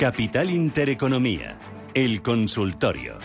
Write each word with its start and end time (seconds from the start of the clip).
Capital 0.00 0.48
Intereconomía, 0.48 1.58
el 1.92 2.22
consultorio. 2.22 3.18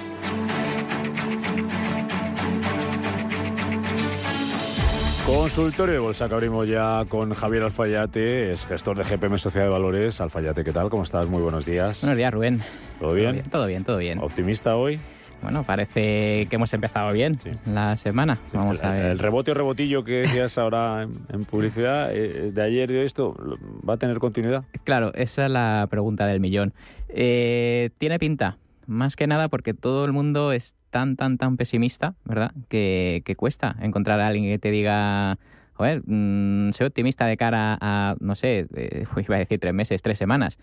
Consultorio 5.25 5.93
de 5.93 5.99
Bolsa 5.99 6.27
que 6.27 6.33
abrimos 6.33 6.67
ya 6.67 7.05
con 7.07 7.33
Javier 7.33 7.63
Alfayate, 7.63 8.51
es 8.51 8.65
gestor 8.65 8.97
de 8.97 9.05
GPM 9.05 9.37
Sociedad 9.37 9.67
de 9.67 9.71
Valores. 9.71 10.19
Alfayate, 10.19 10.65
¿qué 10.65 10.73
tal? 10.73 10.89
¿Cómo 10.89 11.03
estás? 11.03 11.29
Muy 11.29 11.41
buenos 11.41 11.65
días. 11.65 12.01
Buenos 12.01 12.17
días, 12.17 12.33
Rubén. 12.33 12.61
¿Todo 12.99 13.13
bien? 13.13 13.41
Todo 13.43 13.67
bien, 13.67 13.85
todo 13.85 13.97
bien. 13.97 14.19
¿Optimista 14.19 14.75
hoy? 14.75 14.99
Bueno, 15.41 15.63
parece 15.63 16.47
que 16.49 16.55
hemos 16.55 16.73
empezado 16.73 17.11
bien 17.11 17.37
la 17.65 17.97
semana. 17.97 18.39
Vamos 18.53 18.79
el, 18.79 18.85
a 18.85 18.91
ver. 18.91 19.05
El 19.05 19.19
rebote 19.19 19.51
o 19.51 19.53
rebotillo 19.53 20.03
que 20.03 20.21
decías 20.21 20.57
ahora 20.57 21.03
en, 21.03 21.45
publicidad, 21.45 22.15
eh, 22.15 22.51
de 22.51 22.61
ayer 22.61 22.89
y 22.91 22.93
de 22.95 23.05
esto, 23.05 23.35
¿va 23.87 23.93
a 23.93 23.97
tener 23.97 24.17
continuidad? 24.19 24.63
Claro, 24.83 25.13
esa 25.13 25.45
es 25.45 25.51
la 25.51 25.87
pregunta 25.89 26.25
del 26.25 26.39
millón. 26.39 26.73
Eh, 27.09 27.91
Tiene 27.97 28.17
pinta, 28.19 28.57
más 28.87 29.15
que 29.15 29.27
nada 29.27 29.49
porque 29.49 29.73
todo 29.73 30.05
el 30.05 30.11
mundo 30.11 30.51
es 30.51 30.75
tan, 30.89 31.15
tan, 31.15 31.37
tan 31.37 31.57
pesimista, 31.57 32.15
¿verdad? 32.23 32.51
Que, 32.69 33.21
cuesta 33.37 33.75
encontrar 33.81 34.19
a 34.21 34.27
alguien 34.27 34.45
que 34.45 34.59
te 34.59 34.71
diga, 34.71 35.37
joder, 35.73 36.01
mm, 36.05 36.71
soy 36.71 36.87
optimista 36.87 37.25
de 37.25 37.37
cara 37.37 37.77
a, 37.81 38.15
no 38.19 38.35
sé, 38.35 38.67
eh, 38.75 39.05
iba 39.27 39.35
a 39.35 39.39
decir 39.39 39.59
tres 39.59 39.73
meses, 39.73 40.01
tres 40.01 40.17
semanas. 40.17 40.57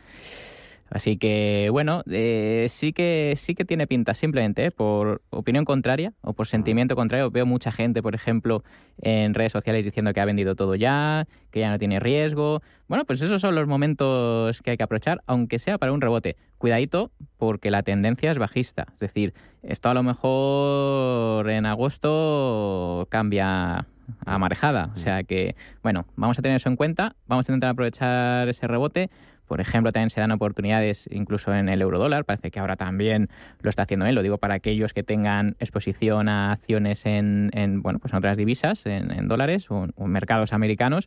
Así 0.90 1.16
que, 1.16 1.68
bueno, 1.70 2.02
eh, 2.10 2.66
sí, 2.68 2.92
que, 2.92 3.32
sí 3.36 3.54
que 3.54 3.64
tiene 3.64 3.86
pinta, 3.86 4.14
simplemente 4.14 4.66
¿eh? 4.66 4.70
por 4.70 5.22
opinión 5.30 5.64
contraria 5.64 6.12
o 6.20 6.34
por 6.34 6.46
sentimiento 6.46 6.94
contrario. 6.96 7.30
Veo 7.30 7.46
mucha 7.46 7.72
gente, 7.72 8.02
por 8.02 8.14
ejemplo, 8.14 8.62
en 9.00 9.32
redes 9.32 9.52
sociales 9.52 9.86
diciendo 9.86 10.12
que 10.12 10.20
ha 10.20 10.26
vendido 10.26 10.54
todo 10.54 10.74
ya, 10.74 11.26
que 11.50 11.60
ya 11.60 11.70
no 11.70 11.78
tiene 11.78 11.98
riesgo. 11.98 12.60
Bueno, 12.88 13.06
pues 13.06 13.22
esos 13.22 13.40
son 13.40 13.54
los 13.54 13.66
momentos 13.66 14.60
que 14.60 14.72
hay 14.72 14.76
que 14.76 14.82
aprovechar, 14.82 15.22
aunque 15.26 15.58
sea 15.58 15.78
para 15.78 15.92
un 15.92 16.02
rebote. 16.02 16.36
Cuidadito, 16.58 17.10
porque 17.38 17.70
la 17.70 17.82
tendencia 17.82 18.30
es 18.30 18.38
bajista. 18.38 18.86
Es 18.92 19.00
decir, 19.00 19.32
esto 19.62 19.88
a 19.88 19.94
lo 19.94 20.02
mejor 20.02 21.48
en 21.48 21.64
agosto 21.64 23.06
cambia 23.10 23.86
a 24.26 24.38
marejada. 24.38 24.90
O 24.94 24.98
sea 24.98 25.22
que, 25.22 25.56
bueno, 25.82 26.06
vamos 26.16 26.38
a 26.38 26.42
tener 26.42 26.56
eso 26.56 26.68
en 26.68 26.76
cuenta, 26.76 27.16
vamos 27.26 27.48
a 27.48 27.52
intentar 27.52 27.70
aprovechar 27.70 28.48
ese 28.48 28.66
rebote 28.66 29.10
por 29.52 29.60
ejemplo, 29.60 29.92
también 29.92 30.08
se 30.08 30.18
dan 30.18 30.30
oportunidades 30.30 31.10
incluso 31.12 31.54
en 31.54 31.68
el 31.68 31.82
eurodólar, 31.82 32.24
parece 32.24 32.50
que 32.50 32.58
ahora 32.58 32.76
también 32.76 33.28
lo 33.60 33.68
está 33.68 33.82
haciendo 33.82 34.06
él, 34.06 34.14
lo 34.14 34.22
digo 34.22 34.38
para 34.38 34.54
aquellos 34.54 34.94
que 34.94 35.02
tengan 35.02 35.56
exposición 35.60 36.30
a 36.30 36.52
acciones 36.52 37.04
en, 37.04 37.50
bueno, 37.82 37.98
pues 37.98 38.14
en 38.14 38.16
otras 38.16 38.38
divisas, 38.38 38.86
en, 38.86 39.28
dólares 39.28 39.70
o, 39.70 39.88
en 39.94 40.10
mercados 40.10 40.54
americanos, 40.54 41.06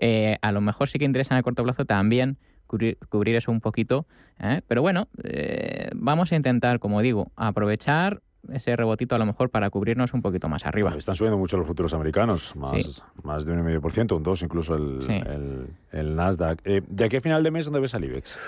eh, 0.00 0.38
a 0.40 0.52
lo 0.52 0.60
mejor 0.60 0.88
sí 0.88 1.00
que 1.00 1.04
interesa 1.04 1.34
en 1.34 1.38
el 1.38 1.42
corto 1.42 1.64
plazo 1.64 1.84
también 1.84 2.38
cubrir, 2.68 3.34
eso 3.34 3.50
un 3.50 3.60
poquito, 3.60 4.06
¿eh? 4.38 4.60
pero 4.68 4.80
bueno, 4.80 5.08
eh, 5.24 5.90
vamos 5.96 6.30
a 6.30 6.36
intentar, 6.36 6.78
como 6.78 7.02
digo, 7.02 7.32
aprovechar 7.34 8.22
ese 8.52 8.76
rebotito 8.76 9.14
a 9.14 9.18
lo 9.18 9.26
mejor 9.26 9.50
para 9.50 9.70
cubrirnos 9.70 10.12
un 10.14 10.22
poquito 10.22 10.48
más 10.48 10.66
arriba. 10.66 10.94
Están 10.96 11.14
subiendo 11.14 11.38
mucho 11.38 11.56
los 11.56 11.66
futuros 11.66 11.94
americanos, 11.94 12.54
más, 12.56 13.02
más 13.22 13.44
de 13.44 13.52
un 13.52 13.62
medio 13.62 13.80
por 13.80 13.92
ciento, 13.92 14.16
un 14.16 14.22
2 14.22 14.42
incluso 14.42 14.74
el, 14.74 15.68
el, 15.92 16.16
Nasdaq. 16.16 16.60
Eh, 16.64 16.82
¿De 16.88 17.04
aquí 17.04 17.16
a 17.16 17.20
final 17.20 17.42
de 17.42 17.50
mes 17.50 17.64
dónde 17.64 17.80
ves 17.80 17.94
al 17.94 18.04
IBEX? 18.04 18.38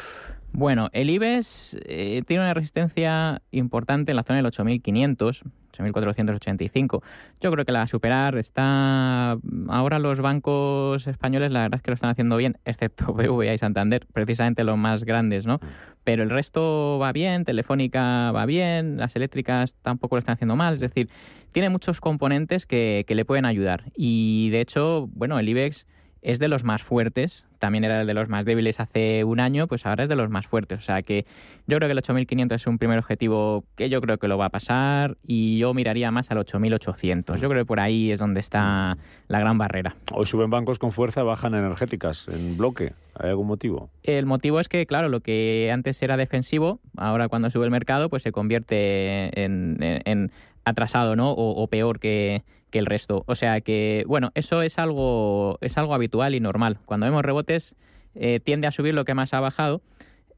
Bueno, 0.52 0.88
el 0.92 1.10
IBEX 1.10 1.76
eh, 1.84 2.22
tiene 2.26 2.42
una 2.42 2.54
resistencia 2.54 3.42
importante 3.50 4.12
en 4.12 4.16
la 4.16 4.22
zona 4.22 4.38
del 4.38 4.46
8500, 4.46 5.42
8485. 5.80 7.02
Yo 7.40 7.50
creo 7.50 7.64
que 7.64 7.72
la 7.72 7.80
va 7.80 7.84
a 7.84 7.88
superar. 7.88 8.36
Está 8.36 9.36
ahora 9.68 9.98
los 9.98 10.20
bancos 10.20 11.06
españoles, 11.06 11.50
la 11.50 11.62
verdad 11.62 11.78
es 11.78 11.82
que 11.82 11.90
lo 11.90 11.94
están 11.94 12.10
haciendo 12.10 12.36
bien, 12.36 12.58
excepto 12.64 13.12
BBVA 13.14 13.54
y 13.54 13.58
Santander, 13.58 14.06
precisamente 14.12 14.64
los 14.64 14.78
más 14.78 15.04
grandes, 15.04 15.46
¿no? 15.46 15.60
Pero 16.04 16.22
el 16.22 16.30
resto 16.30 16.98
va 17.00 17.12
bien, 17.12 17.44
Telefónica 17.44 18.30
va 18.32 18.46
bien, 18.46 18.96
las 18.96 19.16
eléctricas 19.16 19.74
tampoco 19.82 20.16
lo 20.16 20.20
están 20.20 20.34
haciendo 20.34 20.56
mal, 20.56 20.74
es 20.74 20.80
decir, 20.80 21.08
tiene 21.52 21.68
muchos 21.68 22.00
componentes 22.00 22.66
que 22.66 23.04
le 23.08 23.24
pueden 23.24 23.44
ayudar. 23.44 23.84
Y 23.96 24.50
de 24.50 24.60
hecho, 24.60 25.08
bueno, 25.12 25.38
el 25.38 25.48
IBEX 25.48 25.86
es 26.26 26.40
de 26.40 26.48
los 26.48 26.64
más 26.64 26.82
fuertes, 26.82 27.46
también 27.60 27.84
era 27.84 28.04
de 28.04 28.12
los 28.12 28.28
más 28.28 28.44
débiles 28.44 28.80
hace 28.80 29.22
un 29.22 29.38
año, 29.38 29.68
pues 29.68 29.86
ahora 29.86 30.02
es 30.02 30.08
de 30.08 30.16
los 30.16 30.28
más 30.28 30.48
fuertes. 30.48 30.80
O 30.80 30.82
sea 30.82 31.00
que 31.02 31.24
yo 31.68 31.76
creo 31.76 31.86
que 31.88 31.92
el 31.92 31.98
8500 31.98 32.60
es 32.60 32.66
un 32.66 32.78
primer 32.78 32.98
objetivo 32.98 33.62
que 33.76 33.88
yo 33.88 34.00
creo 34.00 34.18
que 34.18 34.26
lo 34.26 34.36
va 34.36 34.46
a 34.46 34.48
pasar 34.50 35.16
y 35.24 35.56
yo 35.58 35.72
miraría 35.72 36.10
más 36.10 36.32
al 36.32 36.38
8800. 36.38 37.40
Yo 37.40 37.48
creo 37.48 37.62
que 37.62 37.66
por 37.66 37.78
ahí 37.78 38.10
es 38.10 38.18
donde 38.18 38.40
está 38.40 38.98
la 39.28 39.38
gran 39.38 39.56
barrera. 39.56 39.94
Hoy 40.12 40.26
suben 40.26 40.50
bancos 40.50 40.80
con 40.80 40.90
fuerza, 40.90 41.22
bajan 41.22 41.54
energéticas 41.54 42.26
en 42.26 42.56
bloque. 42.56 42.92
¿Hay 43.14 43.30
algún 43.30 43.46
motivo? 43.46 43.88
El 44.02 44.26
motivo 44.26 44.58
es 44.58 44.68
que, 44.68 44.84
claro, 44.84 45.08
lo 45.08 45.20
que 45.20 45.70
antes 45.72 46.02
era 46.02 46.16
defensivo, 46.16 46.80
ahora 46.96 47.28
cuando 47.28 47.50
sube 47.50 47.64
el 47.64 47.70
mercado, 47.70 48.10
pues 48.10 48.24
se 48.24 48.32
convierte 48.32 49.44
en, 49.44 50.32
atrasado, 50.66 51.16
¿no? 51.16 51.32
o 51.32 51.66
peor 51.68 51.98
que, 51.98 52.42
el 52.78 52.86
resto. 52.86 53.24
O 53.26 53.34
sea 53.34 53.60
que, 53.60 54.04
bueno, 54.06 54.30
eso 54.34 54.62
es 54.62 54.78
algo, 54.78 55.58
es 55.60 55.76
algo 55.78 55.94
habitual 55.94 56.34
y 56.34 56.40
normal. 56.40 56.78
Cuando 56.84 57.06
vemos 57.06 57.24
rebotes, 57.24 57.74
eh, 58.14 58.40
tiende 58.42 58.66
a 58.66 58.72
subir 58.72 58.94
lo 58.94 59.04
que 59.04 59.14
más 59.14 59.34
ha 59.34 59.40
bajado. 59.40 59.82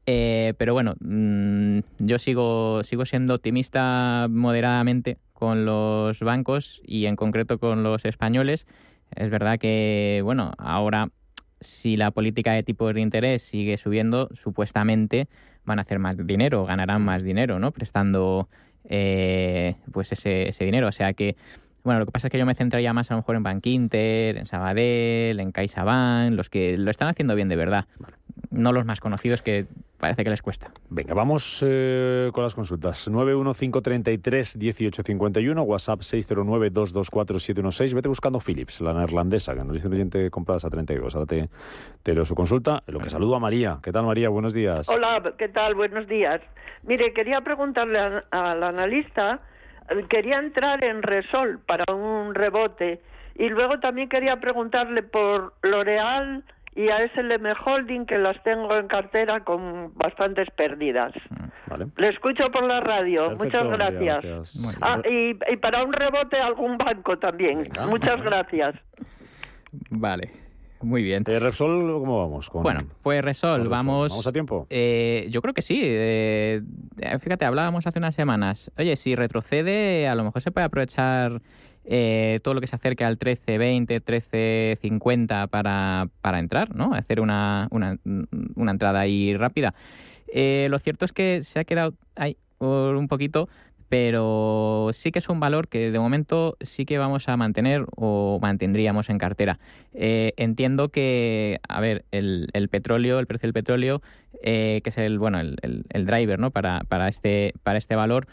Eh, 0.05 0.53
pero 0.57 0.73
bueno, 0.73 0.95
mm, 1.01 1.79
yo 1.99 2.17
sigo, 2.17 2.81
sigo 2.83 3.05
siendo 3.05 3.35
optimista 3.35 4.27
moderadamente 4.29 5.17
con 5.33 5.65
los 5.65 6.19
bancos 6.21 6.81
y 6.83 7.05
en 7.05 7.15
concreto 7.15 7.59
con 7.59 7.83
los 7.83 8.05
españoles. 8.05 8.65
Es 9.15 9.29
verdad 9.29 9.59
que, 9.59 10.21
bueno, 10.23 10.53
ahora 10.57 11.09
si 11.61 11.97
la 11.97 12.11
política 12.11 12.53
de 12.53 12.63
tipos 12.63 12.93
de 12.95 13.01
interés 13.01 13.41
sigue 13.41 13.77
subiendo, 13.77 14.29
supuestamente 14.33 15.27
van 15.65 15.79
a 15.79 15.81
hacer 15.81 15.99
más 15.99 16.15
dinero, 16.25 16.65
ganarán 16.65 17.03
más 17.03 17.21
dinero, 17.21 17.59
¿no? 17.59 17.71
Prestando 17.71 18.47
eh, 18.85 19.75
pues 19.91 20.11
ese, 20.11 20.49
ese 20.49 20.65
dinero. 20.65 20.87
O 20.87 20.91
sea 20.91 21.13
que 21.13 21.35
bueno, 21.83 22.01
lo 22.01 22.05
que 22.05 22.11
pasa 22.11 22.27
es 22.27 22.31
que 22.31 22.37
yo 22.37 22.45
me 22.45 22.55
centraría 22.55 22.93
más 22.93 23.09
a 23.09 23.13
lo 23.13 23.21
mejor 23.21 23.35
en 23.35 23.43
Bankinter, 23.43 24.37
en 24.37 24.45
Sabadell, 24.45 25.39
en 25.39 25.51
CaixaBank, 25.51 26.33
los 26.33 26.49
que 26.49 26.77
lo 26.77 26.91
están 26.91 27.07
haciendo 27.07 27.35
bien 27.35 27.47
de 27.47 27.55
verdad. 27.55 27.85
No 28.51 28.73
los 28.73 28.85
más 28.85 28.99
conocidos 28.99 29.41
que 29.41 29.65
parece 29.99 30.23
que 30.23 30.29
les 30.29 30.41
cuesta. 30.41 30.71
Venga, 30.89 31.13
vamos 31.13 31.61
eh, 31.67 32.29
con 32.33 32.43
las 32.43 32.55
consultas. 32.55 33.09
915331851, 33.09 35.61
WhatsApp 35.63 35.99
609224716. 35.99 37.93
Vete 37.93 38.07
buscando 38.07 38.39
Philips, 38.39 38.79
la 38.81 38.93
neerlandesa, 38.93 39.53
que 39.53 39.63
nos 39.63 39.73
dice 39.73 39.87
un 39.87 39.93
oyente 39.93 40.31
compradas 40.31 40.65
a 40.65 40.69
32. 40.69 41.15
Ahora 41.15 41.27
te, 41.27 41.49
te 42.01 42.15
leo 42.15 42.25
su 42.25 42.33
consulta. 42.33 42.81
Lo 42.87 42.99
que 42.99 43.09
saludo 43.09 43.35
a 43.35 43.39
María. 43.39 43.79
¿Qué 43.83 43.91
tal, 43.91 44.05
María? 44.05 44.29
Buenos 44.29 44.53
días. 44.53 44.87
Hola, 44.89 45.33
¿qué 45.37 45.49
tal? 45.49 45.75
Buenos 45.75 46.07
días. 46.07 46.39
Mire, 46.83 47.11
quería 47.13 47.41
preguntarle 47.41 47.99
al 48.31 48.63
analista 48.63 49.41
quería 50.07 50.37
entrar 50.37 50.83
en 50.83 51.01
Resol 51.01 51.59
para 51.59 51.93
un 51.93 52.35
rebote 52.35 53.01
y 53.35 53.49
luego 53.49 53.79
también 53.79 54.09
quería 54.09 54.39
preguntarle 54.39 55.03
por 55.03 55.53
L'Oreal 55.61 56.43
y 56.79 56.87
a 56.87 56.99
SLM 56.99 57.45
Holding 57.65 58.05
que 58.05 58.17
las 58.17 58.41
tengo 58.41 58.73
en 58.77 58.87
cartera 58.87 59.43
con 59.43 59.91
bastantes 59.95 60.47
pérdidas. 60.55 61.11
Mm, 61.29 61.83
Le 61.97 62.07
escucho 62.07 62.49
por 62.51 62.65
la 62.65 62.79
radio. 62.79 63.35
Muchas 63.37 63.65
gracias. 63.65 64.49
Ah, 64.81 65.01
y, 65.03 65.33
para 65.57 65.83
un 65.83 65.91
rebote 65.91 66.37
algún 66.37 66.77
banco 66.77 67.19
también. 67.19 67.67
Muchas 67.89 68.23
gracias. 68.23 68.75
Vale. 69.89 70.31
Muy 70.81 71.03
bien. 71.03 71.23
¿De 71.23 71.37
Repsol 71.37 71.99
cómo 71.99 72.19
vamos? 72.19 72.49
bueno, 72.53 72.79
pues 73.03 73.21
Repsol, 73.21 73.67
vamos... 73.67 74.11
¿Vamos 74.11 74.27
a 74.27 74.31
tiempo? 74.31 74.65
Eh, 74.69 75.27
yo 75.29 75.41
creo 75.41 75.53
que 75.53 75.61
sí. 75.61 75.81
Eh, 75.83 76.61
fíjate, 77.19 77.43
hablábamos 77.43 77.87
hace 77.87 77.99
unas 77.99 78.15
semanas. 78.15 78.71
Oye, 78.77 78.95
si 78.95 79.15
retrocede, 79.15 80.07
a 80.07 80.15
lo 80.15 80.23
mejor 80.23 80.41
se 80.41 80.51
puede 80.51 80.63
aprovechar 80.63 81.41
eh, 81.89 82.39
todo 82.43 82.53
lo 82.53 82.61
que 82.61 82.67
se 82.67 82.77
acerque 82.77 83.03
al 83.03 83.19
13.20, 83.19 84.01
13.50 84.01 85.49
para, 85.49 86.07
para 86.21 86.39
entrar, 86.39 86.73
¿no? 86.73 86.93
Hacer 86.93 87.19
una, 87.19 87.67
una, 87.71 87.97
una 88.55 88.71
entrada 88.71 89.01
ahí 89.01 89.35
rápida. 89.35 89.73
lo 90.33 90.79
cierto 90.79 91.03
es 91.03 91.11
que 91.11 91.41
se 91.41 91.59
ha 91.59 91.65
quedado 91.65 91.95
ahí 92.15 92.37
un 92.59 93.07
poquito 93.07 93.49
pero 93.89 94.89
sí 94.93 95.11
que 95.11 95.19
es 95.19 95.27
un 95.29 95.39
valor 95.39 95.67
que 95.67 95.91
de 95.91 95.99
momento 95.99 96.55
sí 96.61 96.85
que 96.85 96.99
vamos 96.99 97.27
a 97.27 97.35
mantener 97.35 97.85
o 97.95 98.39
mantendríamos 98.39 99.09
en 99.09 99.17
cartera. 99.17 99.59
Eh, 99.93 100.33
entiendo 100.37 100.89
que, 100.89 101.59
a 101.67 101.81
ver, 101.81 102.05
el, 102.11 102.47
petróleo, 102.69 103.19
el 103.19 103.25
precio 103.25 103.47
del 103.47 103.53
petróleo, 103.53 104.01
eh, 104.43 104.81
que 104.83 104.91
es 104.91 104.97
el, 104.99 105.17
bueno, 105.17 105.39
el, 105.39 106.05
driver 106.05 106.39
¿no? 106.39 106.51
para, 106.51 106.81
para, 106.87 107.07
este, 107.07 107.53
para 107.63 107.79
este 107.79 107.95
valor, 107.95 108.27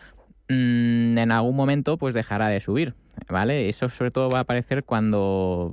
mm, 0.48 1.18
en 1.18 1.32
algún 1.32 1.56
momento 1.56 1.96
pues 1.96 2.14
dejará 2.14 2.48
de 2.48 2.60
subir. 2.60 2.94
¿Vale? 3.28 3.68
Eso 3.70 3.88
sobre 3.88 4.10
todo 4.10 4.28
va 4.28 4.38
a 4.38 4.40
aparecer 4.42 4.84
cuando 4.84 5.72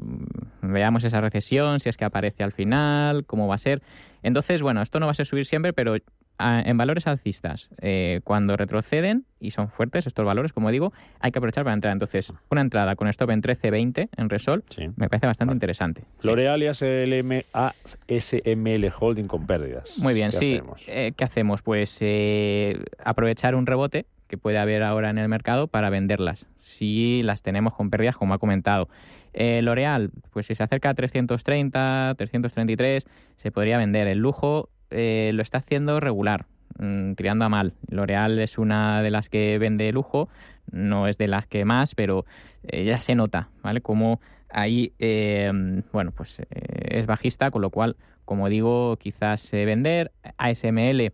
veamos 0.61 1.03
esa 1.03 1.19
recesión, 1.19 1.81
si 1.81 1.89
es 1.89 1.97
que 1.97 2.05
aparece 2.05 2.41
al 2.43 2.53
final, 2.53 3.25
cómo 3.25 3.47
va 3.47 3.55
a 3.55 3.59
ser. 3.59 3.81
Entonces, 4.23 4.61
bueno, 4.61 4.81
esto 4.81 4.99
no 5.01 5.07
va 5.07 5.11
a 5.11 5.15
ser 5.15 5.25
subir 5.25 5.45
siempre, 5.45 5.73
pero 5.73 5.97
en 6.39 6.77
valores 6.77 7.05
alcistas, 7.05 7.69
eh, 7.81 8.21
cuando 8.23 8.55
retroceden 8.57 9.25
y 9.41 9.51
son 9.51 9.67
fuertes 9.69 10.07
estos 10.07 10.25
valores, 10.25 10.51
como 10.53 10.71
digo, 10.71 10.93
hay 11.19 11.31
que 11.31 11.39
aprovechar 11.39 11.65
para 11.65 11.73
entrar. 11.73 11.91
Entonces, 11.91 12.31
una 12.49 12.61
entrada 12.61 12.95
con 12.95 13.09
stop 13.09 13.29
en 13.31 13.41
13.20 13.41 14.07
en 14.15 14.29
Resol 14.29 14.63
Sí. 14.69 14.87
me 14.95 15.09
parece 15.09 15.27
bastante 15.27 15.49
Vale. 15.49 15.57
interesante. 15.57 16.03
L'Oreal 16.23 16.63
y 16.63 16.67
ASML 16.67 18.89
Holding 18.99 19.27
con 19.27 19.45
pérdidas. 19.45 19.97
Muy 19.99 20.13
bien, 20.13 20.31
¿Qué 20.31 20.37
sí. 20.37 20.53
hacemos? 20.55 20.83
Eh, 20.87 21.11
¿Qué 21.15 21.23
hacemos? 21.23 21.61
Pues 21.61 21.97
eh, 22.01 22.79
aprovechar 23.03 23.55
un 23.55 23.65
rebote 23.65 24.05
que 24.33 24.37
puede 24.39 24.57
haber 24.57 24.81
ahora 24.81 25.11
en 25.11 25.19
el 25.19 25.29
mercado 25.29 25.67
para 25.67 25.91
venderlas, 25.91 26.49
si 26.57 27.21
las 27.21 27.43
tenemos 27.43 27.75
con 27.75 27.91
pérdidas, 27.91 28.17
como 28.17 28.33
ha 28.33 28.39
comentado. 28.39 28.89
Eh, 29.31 29.61
L'Oreal, 29.61 30.09
pues 30.31 30.47
si 30.47 30.55
se 30.55 30.63
acerca 30.63 30.89
a 30.89 30.95
330, 30.95 32.15
333, 32.17 33.05
se 33.35 33.51
podría 33.51 33.77
vender. 33.77 34.07
El 34.07 34.17
lujo 34.17 34.69
eh, 34.89 35.29
lo 35.35 35.43
está 35.43 35.59
haciendo 35.59 35.99
regular, 35.99 36.47
mm, 36.79 37.13
tirando 37.13 37.45
a 37.45 37.49
mal. 37.49 37.73
L'Oreal 37.89 38.39
es 38.39 38.57
una 38.57 39.03
de 39.03 39.11
las 39.11 39.29
que 39.29 39.59
vende 39.59 39.91
lujo, 39.91 40.29
no 40.71 41.07
es 41.07 41.19
de 41.19 41.27
las 41.27 41.45
que 41.45 41.63
más, 41.63 41.93
pero 41.93 42.25
eh, 42.63 42.85
ya 42.85 43.01
se 43.01 43.13
nota, 43.13 43.49
¿vale? 43.61 43.81
Como 43.81 44.19
ahí, 44.49 44.93
eh, 44.97 45.51
bueno, 45.91 46.09
pues 46.09 46.41
es 46.49 47.05
bajista, 47.05 47.51
con 47.51 47.61
lo 47.61 47.69
cual, 47.69 47.97
como 48.25 48.49
digo, 48.49 48.97
quizás 48.97 49.51
vender. 49.51 50.11
ASML, 50.37 51.13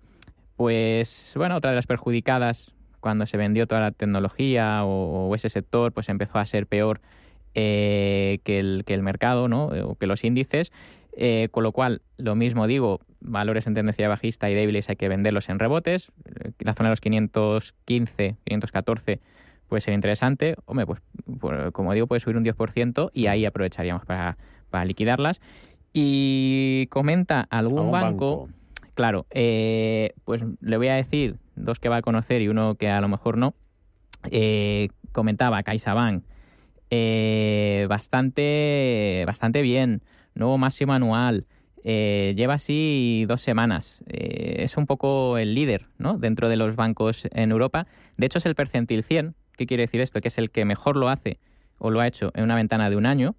pues 0.56 1.34
bueno, 1.36 1.58
otra 1.58 1.72
de 1.72 1.76
las 1.76 1.86
perjudicadas 1.86 2.79
cuando 3.00 3.26
se 3.26 3.38
vendió 3.38 3.68
toda 3.68 3.82
la 3.82 3.92
tecnología 3.92 4.84
o, 4.86 5.28
o 5.30 5.36
ese 5.36 5.50
sector, 5.50 5.92
pues 5.94 6.10
empezó 6.10 6.38
a 6.40 6.46
ser 6.46 6.68
peor 6.68 7.02
eh, 7.56 8.40
que, 8.44 8.60
el, 8.60 8.84
que 8.86 8.94
el 8.94 9.02
mercado, 9.04 9.48
¿no? 9.48 9.66
O 9.68 9.96
que 9.96 10.08
los 10.08 10.24
índices. 10.24 10.72
Eh, 11.22 11.50
con 11.52 11.64
lo 11.64 11.72
cual, 11.72 12.02
lo 12.18 12.36
mismo 12.36 12.66
digo, 12.68 13.02
valores 13.20 13.68
en 13.68 13.74
tendencia 13.74 14.08
bajista 14.08 14.50
y 14.50 14.54
débiles 14.54 14.88
hay 14.90 14.96
que 14.96 15.10
venderlos 15.10 15.50
en 15.50 15.60
rebotes. 15.60 16.12
Eh, 16.44 16.52
La 16.60 16.74
zona 16.74 16.90
de 16.90 16.92
los 16.94 17.02
515, 17.02 18.36
514 18.46 19.20
puede 19.68 19.82
ser 19.82 19.94
interesante. 19.94 20.56
Hombre, 20.66 20.86
pues 20.86 21.02
por- 21.40 21.72
como 21.74 21.94
digo, 21.94 22.08
puede 22.08 22.20
subir 22.22 22.38
un 22.38 22.44
10% 22.46 23.12
y 23.14 23.28
ahí 23.28 23.46
aprovecharíamos 23.46 24.06
para, 24.06 24.38
para 24.70 24.86
liquidarlas. 24.86 25.42
Y 25.94 26.88
comenta 26.92 27.42
algún 27.50 27.80
Algún 27.80 27.92
banco, 27.92 28.50
claro, 28.94 29.26
eh, 29.32 30.14
pues 30.24 30.44
le 30.62 30.78
voy 30.78 30.88
a 30.90 30.96
decir 30.96 31.36
dos 31.60 31.80
que 31.80 31.90
va 31.90 31.98
a 31.98 32.02
conocer 32.02 32.42
y 32.42 32.48
uno 32.48 32.76
que 32.76 32.90
a 32.90 33.02
lo 33.02 33.08
mejor 33.08 33.38
no. 33.38 33.54
Eh, 34.32 34.90
comentaba 35.12 35.64
CaixaBank, 35.64 36.24
eh, 36.90 37.86
bastante, 37.90 39.24
bastante 39.26 39.62
bien, 39.62 40.02
nuevo 40.36 40.58
máximo 40.58 40.94
anual. 40.94 41.46
eh, 41.86 42.34
lleva 42.36 42.56
así 42.56 43.24
dos 43.28 43.42
semanas. 43.42 44.04
Eh, 44.08 44.58
es 44.60 44.76
un 44.76 44.86
poco 44.86 45.38
el 45.38 45.54
líder 45.56 45.86
¿no? 45.98 46.18
dentro 46.18 46.50
de 46.50 46.58
los 46.58 46.76
bancos 46.76 47.26
en 47.32 47.52
Europa. 47.52 47.88
De 48.18 48.26
hecho, 48.26 48.40
es 48.40 48.46
el 48.46 48.54
percentil 48.56 49.02
100. 49.04 49.34
¿Qué 49.56 49.66
quiere 49.66 49.84
decir 49.84 50.02
esto? 50.02 50.20
Que 50.20 50.28
es 50.28 50.38
el 50.38 50.52
que 50.52 50.66
mejor 50.66 50.98
lo 50.98 51.08
hace 51.08 51.40
o 51.78 51.90
lo 51.90 52.02
ha 52.02 52.08
hecho 52.08 52.32
en 52.36 52.44
una 52.44 52.56
ventana 52.56 52.90
de 52.90 52.98
un 52.98 53.06
año. 53.06 53.36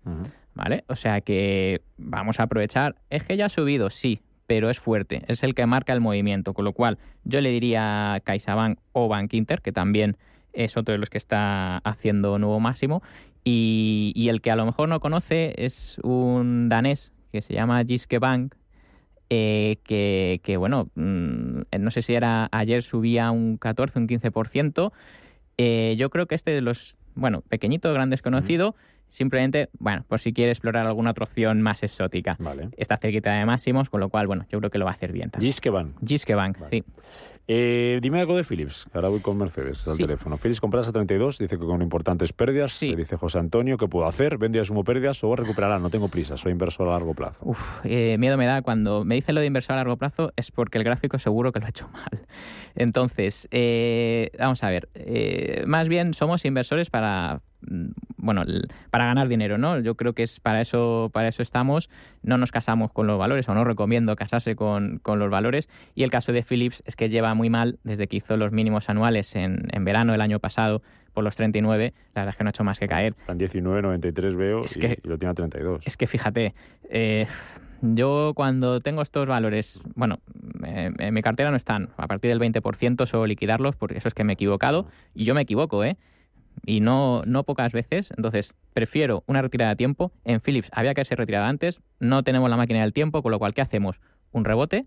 ¿Vale? 0.54 0.84
O 0.88 0.96
sea 0.96 1.20
que 1.20 1.82
vamos 1.98 2.40
a 2.40 2.44
aprovechar. 2.44 2.96
Es 3.10 3.24
que 3.24 3.36
ya 3.36 3.46
ha 3.46 3.48
subido, 3.50 3.90
sí, 3.90 4.22
pero 4.50 4.68
es 4.68 4.80
fuerte. 4.80 5.22
Es 5.28 5.44
el 5.44 5.54
que 5.54 5.64
marca 5.64 5.92
el 5.92 6.00
movimiento. 6.00 6.54
Con 6.54 6.64
lo 6.64 6.72
cual, 6.72 6.98
yo 7.22 7.40
le 7.40 7.50
diría 7.50 8.20
CaixaBank 8.24 8.80
o 8.90 9.06
Bank 9.06 9.32
Inter, 9.34 9.62
que 9.62 9.70
también 9.70 10.16
es 10.52 10.76
otro 10.76 10.90
de 10.90 10.98
los 10.98 11.08
que 11.08 11.18
está 11.18 11.76
haciendo 11.78 12.36
nuevo 12.40 12.58
máximo. 12.58 13.00
Y, 13.44 14.12
y 14.16 14.28
el 14.28 14.40
que 14.40 14.50
a 14.50 14.56
lo 14.56 14.66
mejor 14.66 14.88
no 14.88 14.98
conoce 14.98 15.54
es 15.56 16.00
un 16.02 16.68
danés 16.68 17.12
que 17.30 17.42
se 17.42 17.54
llama 17.54 17.84
Jyske 17.84 18.18
Bank. 18.18 18.56
eh, 19.28 19.76
que, 19.84 20.40
que, 20.42 20.56
bueno, 20.56 20.88
mm, 20.96 21.60
no 21.78 21.90
sé 21.92 22.02
si 22.02 22.14
era 22.14 22.48
ayer 22.50 22.82
subía 22.82 23.30
un 23.30 23.56
14, 23.56 24.00
un 24.00 24.08
15%. 24.08 24.90
Eh, 25.58 25.94
yo 25.96 26.10
creo 26.10 26.26
que 26.26 26.34
este 26.34 26.50
de 26.50 26.60
los, 26.60 26.96
bueno, 27.14 27.42
pequeñito, 27.42 27.92
gran 27.92 28.10
desconocido, 28.10 28.74
simplemente, 29.10 29.68
bueno, 29.78 30.04
por 30.08 30.20
si 30.20 30.32
quiere 30.32 30.50
explorar 30.52 30.86
alguna 30.86 31.10
otra 31.10 31.24
opción 31.24 31.60
más 31.62 31.82
exótica. 31.82 32.36
Vale. 32.38 32.70
Está 32.76 32.96
cerquita 32.96 33.32
de 33.32 33.44
máximos, 33.44 33.90
con 33.90 34.00
lo 34.00 34.08
cual, 34.08 34.26
bueno, 34.26 34.46
yo 34.50 34.58
creo 34.58 34.70
que 34.70 34.78
lo 34.78 34.84
va 34.86 34.92
a 34.92 34.94
hacer 34.94 35.12
bien. 35.12 35.30
también. 35.30 35.50
Gis 35.52 35.60
que 35.60 35.70
van. 35.70 35.94
Jyske 36.04 36.34
Bank, 36.34 36.58
Vale. 36.58 36.70
sí. 36.70 36.84
Eh, 37.52 37.98
dime 38.00 38.20
algo 38.20 38.36
de 38.36 38.44
Philips, 38.44 38.86
que 38.92 38.96
ahora 38.96 39.08
voy 39.08 39.18
con 39.18 39.36
Mercedes 39.36 39.84
al 39.88 39.94
Sí. 39.94 40.02
teléfono. 40.04 40.36
Philips 40.38 40.60
compras 40.60 40.86
a 40.86 40.92
32, 40.92 41.36
dice 41.38 41.58
que 41.58 41.64
con 41.64 41.82
importantes 41.82 42.32
pérdidas. 42.32 42.70
Sí. 42.70 42.90
Le 42.90 42.98
dice 42.98 43.16
José 43.16 43.40
Antonio, 43.40 43.76
¿qué 43.76 43.88
puedo 43.88 44.06
hacer? 44.06 44.38
¿Vende 44.38 44.60
a 44.60 44.64
sumo 44.64 44.84
pérdidas 44.84 45.24
o 45.24 45.34
recuperará? 45.34 45.80
No 45.80 45.90
tengo 45.90 46.06
prisa, 46.08 46.36
soy 46.36 46.52
inversor 46.52 46.86
a 46.88 46.92
largo 46.92 47.12
plazo. 47.14 47.44
Uf, 47.44 47.80
eh, 47.84 48.16
miedo 48.18 48.36
me 48.36 48.46
da 48.46 48.62
cuando 48.62 49.04
me 49.04 49.16
dice 49.16 49.32
lo 49.32 49.40
de 49.40 49.46
inversor 49.46 49.72
a 49.72 49.76
largo 49.78 49.96
plazo 49.96 50.32
es 50.36 50.52
porque 50.52 50.78
el 50.78 50.84
gráfico 50.84 51.18
seguro 51.18 51.50
que 51.50 51.58
lo 51.58 51.66
ha 51.66 51.70
hecho 51.70 51.88
mal. 51.88 52.24
Entonces, 52.76 53.48
eh, 53.50 54.30
vamos 54.38 54.62
a 54.62 54.70
ver, 54.70 54.88
más 55.66 55.88
bien 55.88 56.14
somos 56.14 56.44
inversores 56.44 56.88
para 56.88 57.42
bueno, 58.16 58.42
l- 58.42 58.62
para 58.90 59.06
ganar 59.06 59.28
dinero, 59.28 59.58
¿no? 59.58 59.78
Yo 59.80 59.94
creo 59.94 60.12
que 60.12 60.22
es 60.22 60.40
para 60.40 60.60
eso, 60.60 61.10
para 61.12 61.28
eso 61.28 61.42
estamos. 61.42 61.90
No 62.22 62.38
nos 62.38 62.52
casamos 62.52 62.92
con 62.92 63.06
los 63.06 63.18
valores, 63.18 63.48
o 63.48 63.54
no 63.54 63.64
recomiendo 63.64 64.14
casarse 64.16 64.56
con, 64.56 64.98
con 64.98 65.18
los 65.18 65.30
valores. 65.30 65.68
Y 65.94 66.02
el 66.02 66.10
caso 66.10 66.32
de 66.32 66.42
Philips 66.42 66.82
es 66.86 66.96
que 66.96 67.08
lleva 67.08 67.34
muy 67.34 67.50
mal 67.50 67.78
desde 67.84 68.06
que 68.08 68.16
hizo 68.16 68.36
los 68.36 68.52
mínimos 68.52 68.88
anuales 68.88 69.34
en, 69.36 69.68
en 69.72 69.84
verano 69.84 70.12
del 70.12 70.20
año 70.20 70.38
pasado 70.40 70.82
por 71.12 71.24
los 71.24 71.36
39. 71.36 71.92
La 72.14 72.22
verdad 72.22 72.30
es 72.34 72.36
que 72.36 72.44
no 72.44 72.48
ha 72.48 72.50
hecho 72.50 72.64
más 72.64 72.78
que 72.78 72.86
caer. 72.88 73.14
Están 73.18 73.38
19,93 73.38 74.36
veo 74.36 74.62
Es 74.62 74.76
y, 74.76 74.80
que- 74.80 74.98
y 75.02 75.08
lo 75.08 75.18
tiene 75.18 75.30
a 75.30 75.34
32. 75.34 75.82
Es 75.86 75.96
que 75.96 76.06
fíjate, 76.06 76.54
eh, 76.88 77.26
yo 77.82 78.32
cuando 78.34 78.80
tengo 78.80 79.02
estos 79.02 79.26
valores, 79.26 79.80
bueno, 79.94 80.20
eh, 80.64 80.92
en 80.98 81.14
mi 81.14 81.22
cartera 81.22 81.50
no 81.50 81.56
están, 81.56 81.88
a 81.96 82.06
partir 82.06 82.30
del 82.30 82.38
20% 82.38 83.06
suelo 83.06 83.26
liquidarlos 83.26 83.74
porque 83.74 83.98
eso 83.98 84.08
es 84.08 84.14
que 84.14 84.22
me 84.22 84.32
he 84.32 84.34
equivocado 84.34 84.86
y 85.14 85.24
yo 85.24 85.34
me 85.34 85.40
equivoco, 85.42 85.82
¿eh? 85.84 85.96
Y 86.66 86.80
no, 86.80 87.22
no 87.26 87.44
pocas 87.44 87.72
veces, 87.72 88.12
entonces 88.16 88.56
prefiero 88.74 89.24
una 89.26 89.42
retirada 89.42 89.72
a 89.72 89.76
tiempo. 89.76 90.12
En 90.24 90.40
Philips 90.40 90.70
había 90.72 90.94
que 90.94 91.00
haberse 91.00 91.16
retirado 91.16 91.46
antes, 91.46 91.80
no 91.98 92.22
tenemos 92.22 92.50
la 92.50 92.56
máquina 92.56 92.82
del 92.82 92.92
tiempo, 92.92 93.22
con 93.22 93.32
lo 93.32 93.38
cual, 93.38 93.54
¿qué 93.54 93.62
hacemos? 93.62 94.00
Un 94.32 94.44
rebote, 94.44 94.86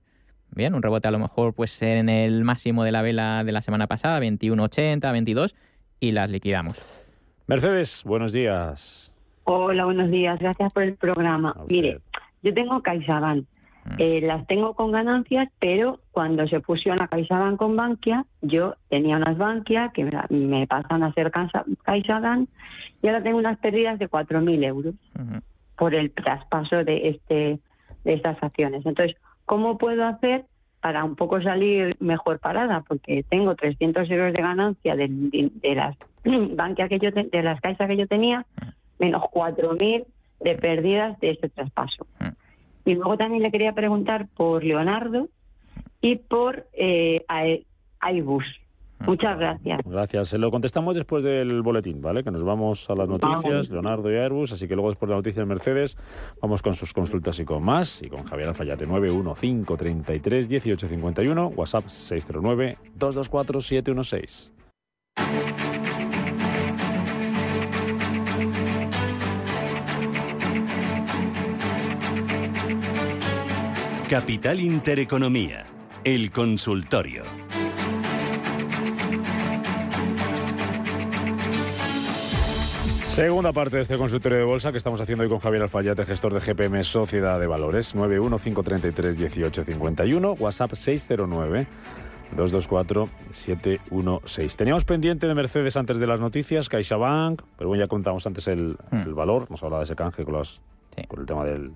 bien, 0.51 0.75
un 0.75 0.81
rebote 0.81 1.07
a 1.07 1.12
lo 1.12 1.19
mejor 1.19 1.54
pues 1.54 1.81
en 1.81 2.10
el 2.10 2.44
máximo 2.44 2.83
de 2.83 2.92
la 2.92 3.01
vela 3.01 3.44
de 3.44 3.51
la 3.51 3.62
semana 3.62 3.88
pasada, 3.88 4.19
21.80, 4.19 5.12
22, 5.12 5.56
y 6.00 6.12
las 6.12 6.30
liquidamos. 6.30 6.81
Mercedes, 7.48 8.04
buenos 8.06 8.33
días. 8.33 9.13
Hola, 9.45 9.86
buenos 9.86 10.10
días. 10.10 10.39
Gracias 10.39 10.71
por 10.74 10.83
el 10.83 10.95
programa. 10.95 11.56
Mire, 11.68 12.00
yo 12.42 12.54
tengo 12.54 12.81
CaixaBank. 12.81 13.45
Mm. 13.86 13.96
Eh, 13.98 14.22
las 14.22 14.48
tengo 14.48 14.74
con 14.76 14.92
ganancias, 14.92 15.50
pero 15.60 16.00
cuando 16.12 16.48
se 16.48 16.62
fusiona 16.62 17.08
CaixaBank 17.08 17.58
con 17.58 17.76
Bankia, 17.76 18.26
yo 18.42 18.76
tenía 18.90 19.18
unas 19.18 19.38
Bankia 19.38 19.92
que 19.94 20.06
me, 20.06 20.12
me 20.30 20.68
pasan 20.68 21.04
a 21.04 21.12
ser 21.14 21.32
CaixaBank 21.84 22.50
y 23.02 23.08
ahora 23.08 23.24
tengo 23.24 23.38
unas 23.38 23.58
pérdidas 23.60 24.00
de 24.00 24.10
4.000 24.10 24.64
euros 24.64 24.96
por 25.75 25.94
el 25.96 26.12
traspaso 26.12 26.84
de 26.84 27.10
este 27.10 27.60
de 28.06 28.13
estas 28.13 28.42
acciones. 28.44 28.86
Entonces, 28.86 29.16
¿cómo 29.46 29.78
puedo 29.78 30.06
hacer 30.06 30.46
para 30.82 31.04
un 31.06 31.16
poco 31.16 31.42
salir 31.42 31.96
mejor 32.02 32.40
parada? 32.40 32.82
Porque 32.88 33.24
tengo 33.30 33.56
300 33.56 34.10
euros 34.12 34.34
de 34.34 34.42
ganancia 34.42 34.96
de, 34.96 35.08
de- 35.08 35.52
de 35.56 35.75
las 35.75 35.96
Bankia 36.24 36.90
que 36.90 37.00
yo 37.00 37.13
te- 37.13 37.24
de 37.24 37.44
las 37.44 37.60
caixas 37.62 37.88
que 37.88 37.98
yo 37.98 38.08
tenía, 38.08 38.46
menos 39.00 39.24
4.000 39.32 40.06
de 40.42 40.56
pérdidas 40.56 41.18
de 41.22 41.32
este 41.32 41.50
traspaso. 41.50 42.06
Mm. 42.20 42.28
Y 42.86 42.96
luego 42.96 43.18
también 43.18 43.44
le 43.44 43.52
quería 43.52 43.74
preguntar 43.74 44.28
por 44.36 44.63
Leonardo 44.63 45.28
y 46.02 46.18
por 46.18 46.68
eh, 46.74 47.24
Ae- 47.28 47.66
Airbus. 48.00 48.44
Muchas 49.06 49.38
gracias. 49.38 49.82
Gracias. 49.86 50.30
Se 50.30 50.38
lo 50.38 50.50
contestamos 50.50 50.96
después 50.96 51.25
del 51.25 51.62
boletín, 51.62 52.02
¿vale? 52.02 52.24
Que 52.24 52.32
nos 52.32 52.44
vamos 52.46 52.90
a 52.90 52.96
las 52.96 53.10
noticias. 53.10 53.70
Leonardo 53.70 54.10
y 54.10 54.16
Airbus, 54.16 54.54
así 54.54 54.66
que 54.68 54.75
luego 54.75 54.90
después 54.92 55.08
de 55.10 55.12
la 55.13 55.18
noticia 55.18 55.42
de 55.42 55.46
Mercedes 55.46 55.98
vamos 56.42 56.62
con 56.62 56.74
sus 56.74 56.94
consultas 56.94 57.38
y 57.40 57.46
con 57.46 57.63
más, 57.63 58.02
y 58.02 58.08
con 58.08 58.24
Javier 58.24 58.48
Alfayate 58.50 58.86
91533 58.86 60.50
1851, 60.50 61.48
WhatsApp 61.50 61.88
609 61.88 62.78
224 62.96 63.60
716. 63.62 64.52
Capital 74.10 74.60
Intereconomía, 74.60 75.65
el 76.03 76.31
consultorio. 76.31 77.24
Segunda 83.13 83.51
parte 83.53 83.75
de 83.77 83.83
este 83.83 83.95
consultorio 83.98 84.39
de 84.39 84.43
bolsa 84.43 84.72
que 84.72 84.77
estamos 84.79 85.00
haciendo 85.00 85.24
hoy 85.24 85.29
con 85.29 85.38
Javier 85.39 85.62
Alfayate, 85.63 86.03
gestor 86.05 86.33
de 86.33 86.39
GPM 86.39 86.83
Sociedad 86.83 87.39
de 87.39 87.45
Valores, 87.45 87.95
915331851, 87.95 90.36
WhatsApp 90.39 90.74
609 90.74 91.67
224 92.36 93.07
716. 93.29 94.55
Teníamos 94.57 94.83
pendiente 94.86 95.27
de 95.27 95.36
Mercedes 95.36 95.77
antes 95.77 96.00
de 96.00 96.07
las 96.07 96.19
noticias, 96.19 96.69
CaixaBank, 96.69 97.43
pero 97.55 97.67
bueno, 97.67 97.83
ya 97.83 97.88
contamos 97.88 98.25
antes 98.25 98.48
el, 98.48 98.77
Hmm. 98.89 99.01
el 99.05 99.13
valor, 99.13 99.45
nos 99.51 99.62
hablaba 99.62 99.81
de 99.81 99.86
ese 99.86 99.95
canje 99.95 100.25
con, 100.25 100.33
las, 100.33 100.60
Sí. 100.95 101.03
con 101.07 101.19
el 101.19 101.27
tema 101.27 101.45
del- 101.45 101.74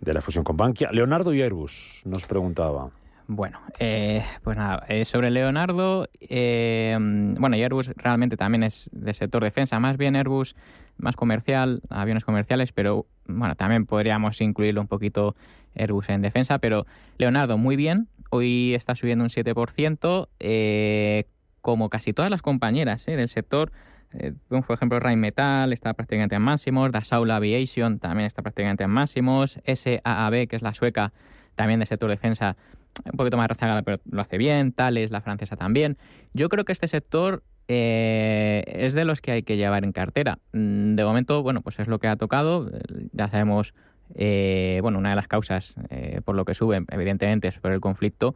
de 0.00 0.14
la 0.14 0.20
fusión 0.20 0.44
con 0.44 0.56
Bankia. 0.56 0.90
Leonardo 0.92 1.32
y 1.34 1.42
Airbus 1.42 2.02
nos 2.04 2.26
preguntaba. 2.26 2.90
Bueno, 3.26 3.60
eh, 3.78 4.24
pues 4.42 4.56
nada, 4.56 4.86
eh, 4.88 5.04
sobre 5.04 5.30
Leonardo, 5.30 6.08
eh, 6.18 6.96
bueno, 6.98 7.56
y 7.56 7.62
Airbus 7.62 7.88
realmente 7.96 8.38
también 8.38 8.62
es 8.62 8.88
del 8.90 9.14
sector 9.14 9.44
defensa, 9.44 9.78
más 9.78 9.98
bien 9.98 10.16
Airbus 10.16 10.56
más 10.96 11.14
comercial, 11.14 11.82
aviones 11.90 12.24
comerciales, 12.24 12.72
pero 12.72 13.06
bueno, 13.26 13.54
también 13.54 13.84
podríamos 13.84 14.40
incluirlo 14.40 14.80
un 14.80 14.88
poquito 14.88 15.36
Airbus 15.74 16.08
en 16.08 16.22
defensa, 16.22 16.58
pero 16.58 16.86
Leonardo 17.18 17.58
muy 17.58 17.76
bien, 17.76 18.08
hoy 18.30 18.74
está 18.74 18.94
subiendo 18.94 19.24
un 19.24 19.30
7%, 19.30 20.28
eh, 20.40 21.24
como 21.60 21.88
casi 21.88 22.12
todas 22.12 22.30
las 22.30 22.42
compañeras 22.42 23.06
del 23.06 23.28
sector, 23.28 23.72
eh, 24.12 24.32
por 24.48 24.74
ejemplo, 24.74 25.00
Rheinmetall 25.00 25.72
está 25.72 25.94
prácticamente 25.94 26.34
en 26.34 26.42
máximos, 26.42 26.90
Dassault 26.92 27.30
Aviation 27.30 27.98
también 27.98 28.26
está 28.26 28.42
prácticamente 28.42 28.84
en 28.84 28.90
máximos, 28.90 29.60
SAAB, 29.66 30.48
que 30.48 30.56
es 30.56 30.62
la 30.62 30.74
sueca, 30.74 31.12
también 31.54 31.80
del 31.80 31.88
sector 31.88 32.08
defensa, 32.08 32.56
un 33.04 33.16
poquito 33.16 33.36
más 33.36 33.48
rezagada, 33.48 33.82
pero 33.82 33.98
lo 34.10 34.20
hace 34.20 34.38
bien, 34.38 34.72
Thales, 34.72 35.10
la 35.10 35.20
francesa 35.20 35.56
también. 35.56 35.98
Yo 36.32 36.48
creo 36.48 36.64
que 36.64 36.72
este 36.72 36.88
sector 36.88 37.42
eh, 37.68 38.64
es 38.66 38.94
de 38.94 39.04
los 39.04 39.20
que 39.20 39.32
hay 39.32 39.42
que 39.42 39.56
llevar 39.56 39.84
en 39.84 39.92
cartera. 39.92 40.38
Mm, 40.52 40.94
De 40.94 41.04
momento, 41.04 41.42
bueno, 41.42 41.60
pues 41.60 41.78
es 41.78 41.86
lo 41.86 41.98
que 41.98 42.08
ha 42.08 42.16
tocado. 42.16 42.70
Eh, 42.72 42.80
Ya 43.12 43.28
sabemos, 43.28 43.74
eh, 44.14 44.78
bueno, 44.82 44.98
una 44.98 45.10
de 45.10 45.16
las 45.16 45.28
causas 45.28 45.76
por 46.24 46.34
lo 46.34 46.44
que 46.44 46.54
sube, 46.54 46.82
evidentemente, 46.90 47.48
es 47.48 47.58
por 47.58 47.72
el 47.72 47.80
conflicto 47.80 48.34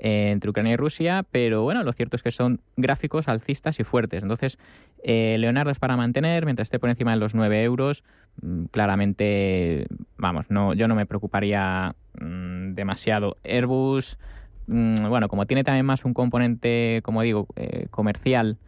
entre 0.00 0.50
Ucrania 0.50 0.72
y 0.72 0.76
Rusia, 0.76 1.24
pero 1.30 1.62
bueno, 1.62 1.82
lo 1.82 1.92
cierto 1.92 2.16
es 2.16 2.22
que 2.22 2.30
son 2.30 2.60
gráficos 2.76 3.28
alcistas 3.28 3.80
y 3.80 3.84
fuertes. 3.84 4.22
Entonces, 4.22 4.58
eh, 5.02 5.36
Leonardo 5.38 5.70
es 5.70 5.78
para 5.78 5.96
mantener, 5.96 6.44
mientras 6.44 6.66
esté 6.66 6.78
por 6.78 6.90
encima 6.90 7.12
de 7.12 7.18
los 7.18 7.34
9 7.34 7.62
euros, 7.62 8.04
mm, 8.42 8.64
claramente, 8.66 9.86
vamos, 10.16 10.46
no, 10.50 10.74
yo 10.74 10.88
no 10.88 10.94
me 10.94 11.06
preocuparía 11.06 11.94
mm, 12.20 12.74
demasiado. 12.74 13.36
Airbus, 13.44 14.18
mm, 14.66 15.08
bueno, 15.08 15.28
como 15.28 15.46
tiene 15.46 15.64
también 15.64 15.86
más 15.86 16.04
un 16.04 16.14
componente, 16.14 17.00
como 17.02 17.22
digo, 17.22 17.46
eh, 17.56 17.86
comercial, 17.90 18.58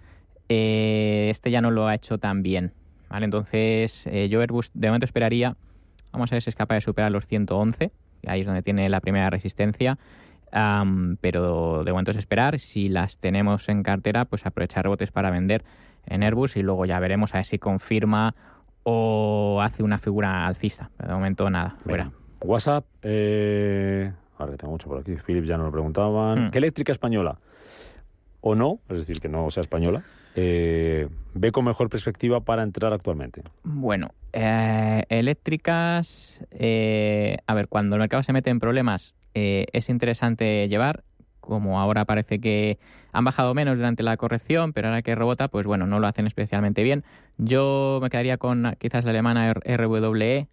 eh, 0.48 1.28
este 1.30 1.50
ya 1.50 1.60
no 1.60 1.70
lo 1.70 1.86
ha 1.88 1.94
hecho 1.94 2.18
tan 2.18 2.42
bien. 2.42 2.72
¿vale? 3.08 3.24
Entonces, 3.24 4.06
eh, 4.06 4.28
yo 4.28 4.40
Airbus 4.40 4.70
de 4.74 4.88
momento 4.88 5.04
esperaría, 5.04 5.56
vamos 6.12 6.30
a 6.32 6.36
ver 6.36 6.42
si 6.42 6.50
es 6.50 6.56
capaz 6.56 6.76
de 6.76 6.80
superar 6.82 7.12
los 7.12 7.26
111, 7.26 7.90
que 8.22 8.30
ahí 8.30 8.40
es 8.40 8.46
donde 8.46 8.62
tiene 8.62 8.88
la 8.88 9.00
primera 9.00 9.30
resistencia. 9.30 9.98
Pero 10.50 11.84
de 11.84 11.92
momento 11.92 12.10
es 12.10 12.16
esperar. 12.16 12.58
Si 12.58 12.88
las 12.88 13.18
tenemos 13.18 13.68
en 13.68 13.82
cartera, 13.82 14.24
pues 14.24 14.46
aprovechar 14.46 14.84
rebotes 14.84 15.10
para 15.10 15.30
vender 15.30 15.64
en 16.06 16.22
Airbus 16.22 16.56
y 16.56 16.62
luego 16.62 16.86
ya 16.86 16.98
veremos 17.00 17.34
a 17.34 17.38
ver 17.38 17.46
si 17.46 17.58
confirma 17.58 18.34
o 18.84 19.60
hace 19.62 19.82
una 19.82 19.98
figura 19.98 20.46
alcista. 20.46 20.90
Pero 20.96 21.10
de 21.10 21.14
momento 21.14 21.50
nada, 21.50 21.76
fuera. 21.84 22.10
WhatsApp, 22.40 22.86
eh, 23.02 24.12
ahora 24.38 24.52
que 24.52 24.58
tengo 24.58 24.72
mucho 24.72 24.88
por 24.88 25.00
aquí, 25.00 25.16
Philip 25.16 25.44
ya 25.44 25.56
nos 25.56 25.66
lo 25.66 25.72
preguntaban. 25.72 26.46
Hmm. 26.46 26.50
¿Qué 26.50 26.58
eléctrica 26.58 26.92
española 26.92 27.38
o 28.40 28.54
no, 28.54 28.78
es 28.88 28.98
decir, 28.98 29.20
que 29.20 29.28
no 29.28 29.50
sea 29.50 29.62
española, 29.62 30.04
eh, 30.36 31.08
ve 31.34 31.50
con 31.50 31.64
mejor 31.64 31.88
perspectiva 31.88 32.40
para 32.40 32.62
entrar 32.62 32.92
actualmente? 32.92 33.42
Bueno, 33.64 34.10
eh, 34.32 35.02
eléctricas, 35.08 36.44
eh, 36.52 37.38
a 37.46 37.54
ver, 37.54 37.66
cuando 37.68 37.96
el 37.96 38.00
mercado 38.00 38.22
se 38.22 38.32
mete 38.32 38.50
en 38.50 38.60
problemas 38.60 39.14
eh, 39.38 39.66
es 39.74 39.90
interesante 39.90 40.66
llevar, 40.66 41.04
como 41.40 41.78
ahora 41.78 42.06
parece 42.06 42.40
que 42.40 42.78
han 43.12 43.22
bajado 43.22 43.52
menos 43.52 43.76
durante 43.76 44.02
la 44.02 44.16
corrección, 44.16 44.72
pero 44.72 44.88
ahora 44.88 45.02
que 45.02 45.14
rebota, 45.14 45.48
pues 45.48 45.66
bueno, 45.66 45.86
no 45.86 46.00
lo 46.00 46.06
hacen 46.06 46.26
especialmente 46.26 46.82
bien. 46.82 47.04
Yo 47.36 47.98
me 48.00 48.08
quedaría 48.08 48.38
con 48.38 48.74
quizás 48.78 49.04
la 49.04 49.10
alemana 49.10 49.52
RWE 49.52 50.48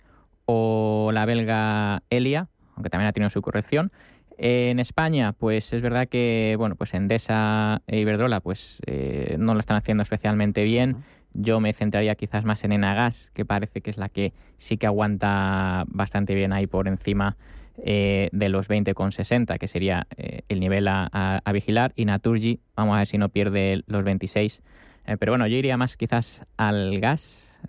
o 0.45 1.11
la 1.13 1.25
belga 1.25 2.03
Elia, 2.09 2.49
aunque 2.75 2.89
también 2.89 3.07
ha 3.07 3.13
tenido 3.13 3.29
su 3.29 3.41
corrección. 3.41 3.93
En 4.37 4.79
España, 4.79 5.31
pues 5.31 5.71
es 5.71 5.81
verdad 5.81 6.09
que, 6.09 6.55
bueno, 6.57 6.75
pues 6.75 6.93
Endesa 6.93 7.81
e 7.87 8.01
Iberdrola, 8.01 8.41
pues 8.41 8.81
eh, 8.85 9.37
no 9.39 9.53
lo 9.53 9.61
están 9.61 9.77
haciendo 9.77 10.03
especialmente 10.03 10.65
bien. 10.65 11.05
Yo 11.33 11.61
me 11.61 11.71
centraría 11.71 12.15
quizás 12.15 12.43
más 12.43 12.65
en 12.65 12.73
Enagas, 12.73 13.31
que 13.33 13.45
parece 13.45 13.79
que 13.79 13.91
es 13.91 13.97
la 13.97 14.09
que 14.09 14.33
sí 14.57 14.75
que 14.75 14.87
aguanta 14.87 15.85
bastante 15.87 16.35
bien 16.35 16.51
ahí 16.51 16.67
por 16.67 16.89
encima 16.89 17.37
eh, 17.77 18.29
de 18.31 18.49
los 18.49 18.69
20,60, 18.69 19.57
que 19.57 19.67
sería 19.67 20.07
eh, 20.17 20.41
el 20.49 20.59
nivel 20.59 20.87
a, 20.87 21.09
a- 21.11 21.41
a 21.43 21.51
vigilar. 21.51 21.93
Y 21.95 22.05
Naturgy, 22.05 22.59
vamos 22.75 22.95
a 22.95 22.99
ver 22.99 23.07
si 23.07 23.17
no 23.17 23.29
pierde 23.29 23.83
los 23.87 24.03
26. 24.03 24.61
Eh, 25.05 25.17
pero 25.17 25.31
bueno, 25.31 25.47
yo 25.47 25.57
iría 25.57 25.75
más 25.77 25.97
quizás 25.97 26.45
al 26.57 26.99
gas, 26.99 27.59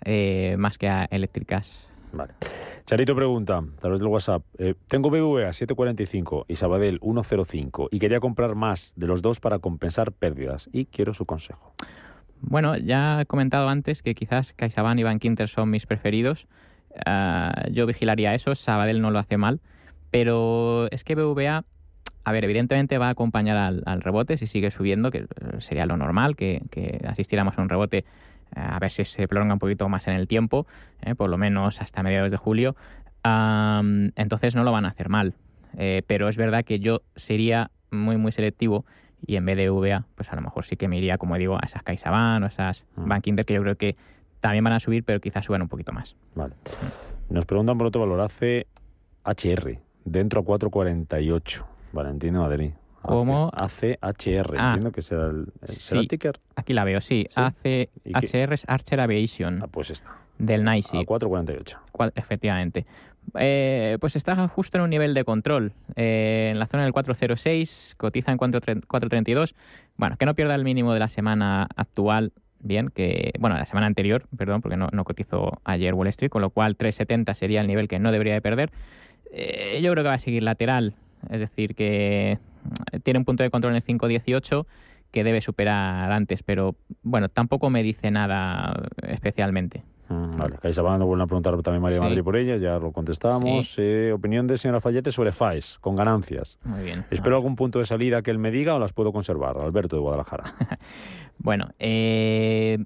más 0.57 0.77
que 0.77 0.87
a 0.89 1.05
eléctricas. 1.11 1.87
Vale. 2.13 2.33
Charito 2.85 3.15
pregunta, 3.15 3.57
a 3.57 3.79
través 3.81 3.99
del 3.99 4.07
WhatsApp, 4.07 4.43
tengo 4.87 5.09
BVA 5.09 5.51
745 5.51 6.45
y 6.47 6.55
Sabadell 6.55 6.99
105 7.01 7.89
y 7.91 7.99
quería 7.99 8.19
comprar 8.19 8.55
más 8.55 8.93
de 8.95 9.07
los 9.07 9.21
dos 9.21 9.39
para 9.39 9.59
compensar 9.59 10.11
pérdidas 10.11 10.69
y 10.71 10.85
quiero 10.85 11.13
su 11.13 11.25
consejo. 11.25 11.73
Bueno, 12.41 12.77
ya 12.77 13.21
he 13.21 13.25
comentado 13.25 13.67
antes 13.69 14.01
que 14.03 14.13
quizás 14.15 14.53
CaixaBank 14.53 14.99
y 14.99 15.03
Bankinter 15.03 15.49
son 15.49 15.71
mis 15.71 15.85
preferidos. 15.87 16.47
Ah, 17.05 17.65
yo 17.71 17.85
vigilaría 17.85 18.35
eso, 18.35 18.53
Sabadell 18.55 19.01
no 19.01 19.11
lo 19.11 19.19
hace 19.19 19.37
mal, 19.37 19.59
pero 20.15 20.87
es 20.91 21.03
que 21.03 21.13
BVA, 21.13 21.65
a 22.23 22.31
ver, 22.31 22.45
evidentemente 22.45 22.97
va 22.97 23.07
a 23.07 23.09
acompañar 23.09 23.57
al, 23.57 23.83
al 23.85 23.99
rebote 23.99 24.37
si 24.37 24.47
sigue 24.47 24.71
subiendo, 24.71 25.11
que 25.11 25.17
eh, 25.17 25.27
sería 25.59 25.85
lo 25.85 25.97
normal, 25.97 26.37
que, 26.37 26.61
que 26.71 27.01
asistiéramos 27.05 27.57
a 27.57 27.61
un 27.61 27.67
rebote, 27.67 27.97
eh, 27.97 28.03
a 28.55 28.79
ver 28.79 28.91
si 28.91 29.03
se 29.03 29.27
prolonga 29.27 29.55
un 29.55 29.59
poquito 29.59 29.89
más 29.89 30.07
en 30.07 30.13
el 30.15 30.25
tiempo, 30.29 30.67
eh, 31.01 31.15
por 31.15 31.29
lo 31.29 31.37
menos 31.37 31.81
hasta 31.81 32.01
mediados 32.01 32.31
de 32.31 32.37
julio. 32.37 32.77
Entonces 33.25 34.55
no 34.55 34.63
lo 34.63 34.71
van 34.71 34.85
a 34.85 34.89
hacer 34.89 35.09
mal, 35.09 35.33
Eh, 35.77 36.01
pero 36.07 36.29
es 36.29 36.37
verdad 36.37 36.63
que 36.63 36.79
yo 36.79 37.01
sería 37.17 37.69
muy, 37.91 38.15
muy 38.15 38.31
selectivo 38.31 38.85
y 39.27 39.35
en 39.35 39.45
vez 39.45 39.57
de 39.57 39.69
VA, 39.69 40.05
pues 40.15 40.31
a 40.31 40.37
lo 40.37 40.41
mejor 40.41 40.63
sí 40.63 40.77
que 40.77 40.87
me 40.87 40.97
iría, 40.97 41.17
como 41.17 41.35
digo, 41.35 41.57
a 41.57 41.65
esas 41.65 41.83
CaixaBank 41.83 42.43
o 42.43 42.47
esas 42.47 42.85
Mm. 42.95 43.09
Bank 43.09 43.27
Inter, 43.27 43.45
que 43.45 43.55
yo 43.55 43.61
creo 43.63 43.75
que 43.75 43.97
también 44.39 44.63
van 44.63 44.71
a 44.71 44.79
subir, 44.79 45.03
pero 45.03 45.19
quizás 45.19 45.43
suban 45.43 45.61
un 45.61 45.67
poquito 45.67 45.91
más. 45.91 46.15
Vale. 46.35 46.53
Nos 47.29 47.45
preguntan 47.45 47.77
por 47.77 47.87
otro 47.87 47.99
valor, 47.99 48.21
hace 48.21 48.67
HR, 49.25 49.79
dentro 50.05 50.41
a 50.41 50.43
448, 50.45 51.65
Valentín 51.91 52.33
de 52.33 52.39
Madrid. 52.39 52.71
¿Cómo? 53.01 53.51
ACHR, 53.53 54.55
Ah. 54.57 54.69
entiendo 54.69 54.91
que 54.91 55.01
será 55.03 55.27
el, 55.27 55.47
será 55.63 56.01
el 56.01 56.07
ticker. 56.07 56.39
Aquí 56.55 56.73
la 56.73 56.83
veo, 56.83 57.01
sí. 57.01 57.27
Sí. 57.29 57.33
Hace 57.35 57.89
¿Y 58.03 58.13
qué? 58.13 58.25
HR 58.25 58.53
es 58.55 58.65
Archer 58.67 58.99
Aviation 58.99 59.61
Ah, 59.61 59.67
pues 59.67 59.91
está, 59.91 60.15
del 60.39 60.63
NICE, 60.63 60.97
a 60.99 61.05
448. 61.05 61.79
cua- 61.91 62.11
efectivamente. 62.15 62.85
Eh, 63.35 63.97
pues 64.01 64.15
está 64.15 64.47
justo 64.47 64.77
en 64.77 64.83
un 64.83 64.89
nivel 64.89 65.13
de 65.13 65.23
control, 65.23 65.73
eh, 65.95 66.49
en 66.51 66.59
la 66.59 66.65
zona 66.67 66.83
del 66.83 66.93
406, 66.93 67.93
cotiza 67.97 68.31
en 68.31 68.37
4tre- 68.39 68.83
432. 68.87 69.53
Bueno, 69.97 70.15
que 70.17 70.25
no 70.25 70.33
pierda 70.33 70.55
el 70.55 70.63
mínimo 70.63 70.93
de 70.93 70.99
la 70.99 71.07
semana 71.07 71.67
actual, 71.75 72.33
bien, 72.59 72.89
que, 72.89 73.33
bueno, 73.39 73.55
la 73.55 73.65
semana 73.65 73.85
anterior, 73.87 74.25
perdón, 74.35 74.61
porque 74.61 74.77
no, 74.77 74.89
no 74.91 75.03
cotizó 75.03 75.59
ayer 75.63 75.93
Wall 75.93 76.07
Street, 76.07 76.29
con 76.31 76.41
lo 76.41 76.49
cual 76.49 76.75
370 76.75 77.33
sería 77.35 77.61
el 77.61 77.67
nivel 77.67 77.87
que 77.87 77.99
no 77.99 78.11
debería 78.11 78.33
de 78.33 78.41
perder. 78.41 78.71
Eh, 79.37 79.81
yo 79.81 79.91
creo 79.91 80.03
que 80.03 80.07
va 80.07 80.15
a 80.15 80.19
seguir 80.19 80.43
lateral, 80.43 80.95
es 81.29 81.41
decir, 81.41 81.75
que 81.75 82.39
mm, 82.63 82.99
tiene 83.03 83.19
un 83.19 83.25
punto 83.25 83.43
de 83.43 83.49
control 83.49 83.73
en 83.73 83.77
el 83.77 83.83
518 83.83 84.65
que 85.11 85.23
debe 85.25 85.41
superar 85.41 86.09
antes, 86.11 86.41
pero 86.43 86.75
bueno, 87.03 87.27
tampoco 87.27 87.69
me 87.69 87.83
dice 87.83 88.11
nada 88.11 88.73
especialmente. 89.07 89.83
Mm, 90.07 90.37
Vale, 90.37 90.55
CaixaBank 90.61 90.99
nos 90.99 91.07
vuelve 91.07 91.23
a 91.23 91.27
preguntar 91.27 91.59
también 91.63 91.81
María 91.81 91.97
Sí. 91.97 92.03
Madrid 92.03 92.23
por 92.23 92.37
ella, 92.37 92.57
ya 92.57 92.77
lo 92.77 92.91
contestábamos. 92.91 93.75
Eh, 93.77 94.11
opinión 94.13 94.45
de 94.47 94.57
señora 94.57 94.79
Fallete 94.79 95.11
sobre 95.11 95.31
FAES, 95.31 95.79
con 95.79 95.95
ganancias. 95.95 96.59
Muy 96.63 96.83
bien. 96.83 97.05
Espero 97.11 97.35
algún 97.35 97.55
punto 97.55 97.79
de 97.79 97.85
salida 97.85 98.21
que 98.21 98.29
él 98.31 98.37
me 98.37 98.51
diga 98.51 98.75
o 98.75 98.79
las 98.79 98.93
puedo 98.93 99.11
conservar. 99.11 99.57
Alberto 99.57 99.95
de 99.97 100.01
Guadalajara. 100.01 100.43
Bueno, 101.37 101.67
eh, 101.79 102.77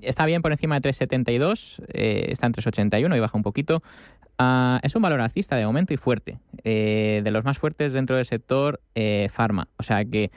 está 0.00 0.24
bien 0.24 0.42
por 0.42 0.52
encima 0.52 0.78
de 0.78 0.88
3,72, 0.90 1.82
eh, 1.88 2.26
está 2.30 2.46
en 2.46 2.52
3,81 2.52 3.16
y 3.16 3.20
baja 3.20 3.36
un 3.36 3.42
poquito. 3.42 3.82
Ah, 4.42 4.80
es 4.82 4.96
un 4.96 5.02
valor 5.02 5.20
alcista 5.20 5.56
de 5.56 5.66
momento 5.66 5.92
y 5.92 5.98
fuerte, 5.98 6.38
eh, 6.64 7.20
de 7.22 7.30
los 7.30 7.44
más 7.44 7.58
fuertes 7.58 7.92
dentro 7.92 8.16
del 8.16 8.24
sector 8.24 8.80
eh, 8.94 9.28
farma. 9.30 9.68
O 9.76 9.82
sea 9.82 10.02
que 10.06 10.30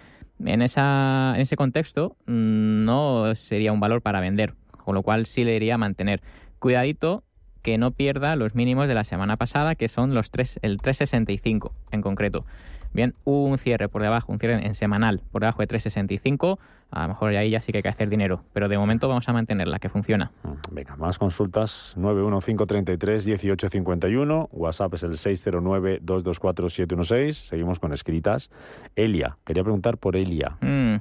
en 0.43 0.62
ese 0.62 1.55
contexto 1.55 2.17
mm, 2.25 2.83
no 2.83 3.33
sería 3.33 3.72
un 3.72 3.79
valor 3.79 4.01
para 4.01 4.19
vender, 4.19 4.55
con 4.83 4.93
lo 4.93 5.03
cual 5.03 5.25
sí 5.25 5.45
le 5.45 5.53
diría 5.53 5.77
mantener. 5.77 6.22
Cuidadito 6.60 7.24
que 7.62 7.77
no 7.77 7.91
pierda 7.91 8.36
los 8.36 8.55
mínimos 8.55 8.89
de 8.89 8.93
la 8.93 9.05
semana 9.05 9.38
pasada, 9.38 9.75
que 9.75 9.88
son 9.88 10.13
los 10.13 10.31
3, 10.31 10.60
el 10.63 10.79
3,65 10.79 11.72
en 11.91 12.01
concreto. 12.01 12.45
Bien, 12.94 13.14
un 13.24 13.58
cierre 13.58 13.90
por 13.90 14.02
debajo, 14.02 14.32
un 14.32 14.40
cierre 14.40 14.66
en 14.66 14.76
semanal 14.76 15.22
por 15.32 15.42
debajo 15.42 15.62
de 15.62 15.68
3,65, 15.68 16.60
a 16.92 17.02
lo 17.04 17.08
mejor 17.10 17.36
ahí 17.36 17.50
ya 17.50 17.60
sí 17.60 17.72
que 17.72 17.80
hay 17.80 17.84
que 17.84 17.90
hacer 17.90 18.08
dinero, 18.10 18.44
pero 18.54 18.70
de 18.70 18.78
momento 18.78 19.08
vamos 19.08 19.28
a 19.28 19.34
mantenerla, 19.34 19.80
que 19.80 19.90
funciona. 19.90 20.32
Venga, 20.72 20.96
más 20.96 21.18
consultas. 21.18 21.96
915331851. 21.98 24.50
WhatsApp 24.52 24.94
es 24.94 25.04
el 25.04 25.12
609224716. 25.14 27.32
Seguimos 27.34 27.80
con 27.80 27.94
escritas. 27.94 28.52
Elia. 28.96 29.38
Quería 29.46 29.64
preguntar 29.64 29.98
por 29.98 30.16
Elia. 30.16 30.58
Mm, 30.62 30.98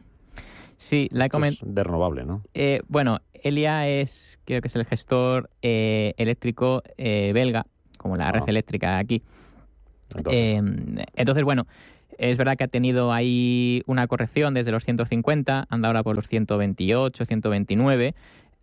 Sí, 0.78 1.08
la 1.12 1.26
Esto 1.26 1.38
es 1.44 1.60
de 1.62 1.84
renovable, 1.84 2.24
¿no? 2.24 2.42
Eh, 2.54 2.80
bueno, 2.88 3.20
Elia 3.34 3.86
es, 3.86 4.40
creo 4.44 4.60
que 4.60 4.66
es 4.66 4.74
el 4.74 4.84
gestor 4.84 5.48
eh, 5.62 6.12
eléctrico 6.16 6.82
eh, 6.96 7.30
belga, 7.32 7.66
como 7.98 8.16
la 8.16 8.32
red 8.32 8.40
Ah. 8.42 8.46
eléctrica 8.48 8.94
de 8.94 9.00
aquí. 9.00 9.22
Entonces, 10.16 10.40
Eh, 10.40 11.04
entonces, 11.16 11.44
bueno, 11.44 11.66
es 12.18 12.36
verdad 12.36 12.56
que 12.56 12.64
ha 12.64 12.68
tenido 12.68 13.12
ahí 13.12 13.82
una 13.86 14.06
corrección 14.06 14.54
desde 14.54 14.70
los 14.70 14.84
150, 14.84 15.66
anda 15.68 15.88
ahora 15.88 16.02
por 16.02 16.16
los 16.16 16.28
128, 16.28 17.24
129. 17.24 18.14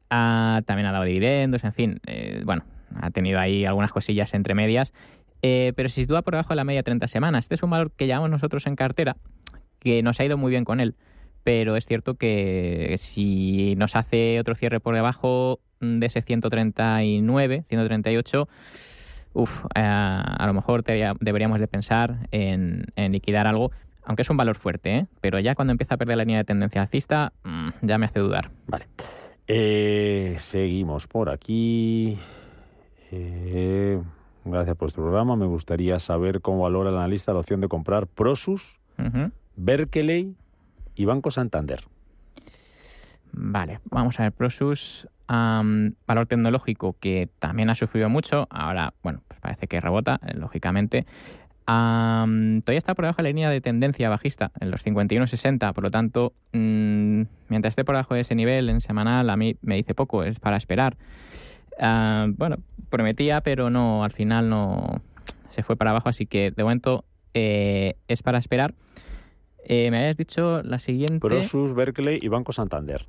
Ah, 0.09 0.61
también 0.65 0.87
ha 0.87 0.91
dado 0.91 1.03
dividendos, 1.03 1.63
en 1.63 1.73
fin, 1.73 1.99
eh, 2.05 2.41
bueno, 2.45 2.63
ha 2.95 3.11
tenido 3.11 3.39
ahí 3.39 3.65
algunas 3.65 3.91
cosillas 3.91 4.33
entre 4.33 4.55
medias. 4.55 4.93
Eh, 5.41 5.73
pero 5.75 5.89
si 5.89 6.01
sitúa 6.01 6.21
por 6.21 6.33
debajo 6.33 6.49
de 6.49 6.57
la 6.57 6.63
media 6.63 6.83
30 6.83 7.07
semanas, 7.07 7.45
este 7.45 7.55
es 7.55 7.63
un 7.63 7.69
valor 7.69 7.91
que 7.91 8.07
llevamos 8.07 8.29
nosotros 8.29 8.67
en 8.67 8.75
cartera, 8.75 9.15
que 9.79 10.03
nos 10.03 10.19
ha 10.19 10.25
ido 10.25 10.37
muy 10.37 10.51
bien 10.51 10.65
con 10.65 10.79
él. 10.79 10.95
Pero 11.43 11.75
es 11.75 11.85
cierto 11.85 12.15
que 12.15 12.95
si 12.97 13.75
nos 13.77 13.95
hace 13.95 14.39
otro 14.39 14.55
cierre 14.55 14.79
por 14.79 14.95
debajo 14.95 15.61
de 15.79 16.05
ese 16.05 16.21
139, 16.21 17.63
138, 17.67 18.49
uf, 19.33 19.65
eh, 19.75 19.81
a 19.81 20.43
lo 20.47 20.53
mejor 20.53 20.83
deberíamos 20.83 21.59
de 21.59 21.67
pensar 21.67 22.27
en, 22.31 22.85
liquidar 22.95 23.47
algo, 23.47 23.71
aunque 24.03 24.23
es 24.23 24.29
un 24.29 24.37
valor 24.37 24.55
fuerte, 24.55 24.97
¿eh? 24.97 25.07
pero 25.21 25.39
ya 25.39 25.55
cuando 25.55 25.71
empieza 25.71 25.95
a 25.95 25.97
perder 25.97 26.17
la 26.17 26.23
línea 26.23 26.39
de 26.39 26.43
tendencia 26.43 26.81
alcista, 26.81 27.33
mm, 27.43 27.69
ya 27.81 27.97
me 27.97 28.05
hace 28.05 28.19
dudar. 28.19 28.51
Vale. 28.67 28.87
Eh, 29.47 30.35
seguimos 30.37 31.07
por 31.07 31.29
aquí. 31.29 32.17
gracias 34.45 34.75
por 34.77 34.87
este 34.87 35.01
programa. 35.01 35.35
Me 35.35 35.45
gustaría 35.45 35.99
saber 35.99 36.41
cómo 36.41 36.63
valora 36.63 36.89
el 36.89 36.97
analista 36.97 37.33
la 37.33 37.39
opción 37.39 37.61
de 37.61 37.67
comprar 37.67 38.07
Prosus, 38.07 38.79
Berkeley 39.55 40.35
y 40.95 41.05
Banco 41.05 41.31
Santander. 41.31 41.83
Vale, 43.31 43.79
vamos 43.85 44.19
a 44.19 44.23
ver, 44.23 44.31
Prosus 44.31 45.07
valor 45.27 46.25
tecnológico 46.27 46.95
que 46.99 47.29
también 47.37 47.69
ha 47.69 47.75
sufrido 47.75 48.09
mucho, 48.09 48.47
ahora, 48.49 48.93
bueno, 49.03 49.21
pues 49.27 49.39
parece 49.39 49.67
que 49.67 49.79
rebota, 49.79 50.19
eh, 50.25 50.33
lógicamente. 50.35 51.05
todavía 51.65 52.77
está 52.77 52.95
por 52.95 53.05
debajo 53.05 53.17
de 53.17 53.23
la 53.23 53.29
línea 53.29 53.49
de 53.51 53.61
tendencia 53.61 54.09
bajista, 54.09 54.51
en 54.59 54.71
los 54.71 54.83
51.60, 54.83 55.71
por 55.73 55.83
lo 55.83 55.91
tanto, 55.91 56.33
mm, 56.53 57.21
mientras 57.47 57.73
esté 57.73 57.85
por 57.85 57.93
debajo 57.93 58.15
de 58.15 58.21
ese 58.21 58.33
nivel 58.33 58.69
en 58.69 58.81
semanal, 58.81 59.29
a 59.29 59.37
mí 59.37 59.55
me 59.61 59.75
dice 59.75 59.93
poco, 59.93 60.23
es 60.23 60.39
para 60.39 60.57
esperar. 60.57 60.97
bueno, 61.79 62.57
prometía, 62.89 63.41
pero 63.41 63.69
no, 63.69 64.03
al 64.03 64.11
final 64.11 64.49
no 64.49 65.01
se 65.47 65.63
fue 65.63 65.75
para 65.75 65.91
abajo, 65.91 66.09
así 66.09 66.25
que 66.25 66.51
de 66.51 66.63
momento 66.63 67.05
eh, 67.33 67.95
es 68.07 68.23
para 68.23 68.39
esperar. 68.39 68.73
Eh, 69.63 69.91
me 69.91 69.99
habías 69.99 70.17
dicho 70.17 70.61
la 70.63 70.79
siguiente. 70.79 71.19
Prosus, 71.19 71.73
Berkeley 71.73 72.17
y 72.21 72.27
Banco 72.27 72.51
Santander. 72.51 73.05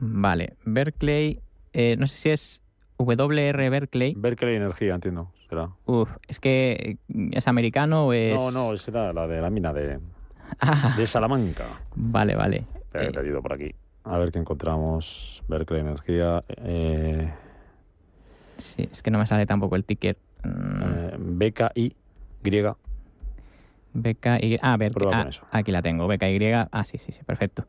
Vale, 0.00 0.54
Berkeley, 0.64 1.40
eh, 1.72 1.96
no 1.98 2.06
sé 2.06 2.16
si 2.16 2.30
es 2.30 2.62
WR 2.98 3.70
Berkeley. 3.70 4.14
Berkeley 4.16 4.56
Energía, 4.56 4.94
entiendo, 4.94 5.30
será. 5.48 5.70
Uf, 5.86 6.10
es 6.26 6.40
que 6.40 6.98
es 7.32 7.48
americano 7.48 8.06
o 8.06 8.12
es... 8.12 8.34
No, 8.34 8.50
no, 8.50 8.76
será 8.76 9.12
la 9.12 9.26
de 9.26 9.40
la 9.40 9.50
mina 9.50 9.72
de, 9.72 10.00
ah. 10.60 10.94
de 10.96 11.06
Salamanca. 11.06 11.64
Vale, 11.94 12.34
vale. 12.34 12.64
Pero 12.92 13.12
te 13.12 13.20
ayudo 13.20 13.42
por 13.42 13.52
aquí. 13.52 13.74
A 14.04 14.18
ver 14.18 14.32
qué 14.32 14.38
encontramos. 14.38 15.42
Berkeley 15.48 15.80
Energía. 15.80 16.42
Eh... 16.48 17.32
Sí, 18.56 18.88
es 18.90 19.02
que 19.02 19.10
no 19.10 19.18
me 19.18 19.26
sale 19.26 19.46
tampoco 19.46 19.76
el 19.76 19.84
ticket. 19.84 20.18
Mm. 20.44 20.82
Eh, 20.82 21.16
BKI 21.18 21.96
griega. 22.42 22.76
BKY. 23.92 24.58
Ah, 24.62 24.76
Berkeley. 24.76 25.10
Ah, 25.12 25.28
aquí 25.50 25.72
la 25.72 25.82
tengo. 25.82 26.06
BKY. 26.06 26.52
Ah, 26.70 26.84
sí, 26.84 26.98
sí, 26.98 27.12
sí, 27.12 27.22
perfecto. 27.24 27.66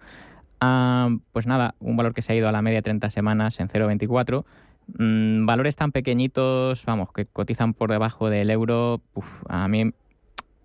Ah, 0.63 1.09
pues 1.31 1.47
nada, 1.47 1.73
un 1.79 1.97
valor 1.97 2.13
que 2.13 2.21
se 2.21 2.33
ha 2.33 2.35
ido 2.35 2.47
a 2.47 2.51
la 2.51 2.61
media 2.61 2.83
30 2.83 3.09
semanas 3.09 3.59
en 3.59 3.67
0,24. 3.67 4.45
Mm, 4.99 5.47
valores 5.47 5.75
tan 5.75 5.91
pequeñitos, 5.91 6.85
vamos, 6.85 7.11
que 7.13 7.25
cotizan 7.25 7.73
por 7.73 7.89
debajo 7.89 8.29
del 8.29 8.51
euro, 8.51 9.01
a 9.49 9.67
mí 9.67 9.91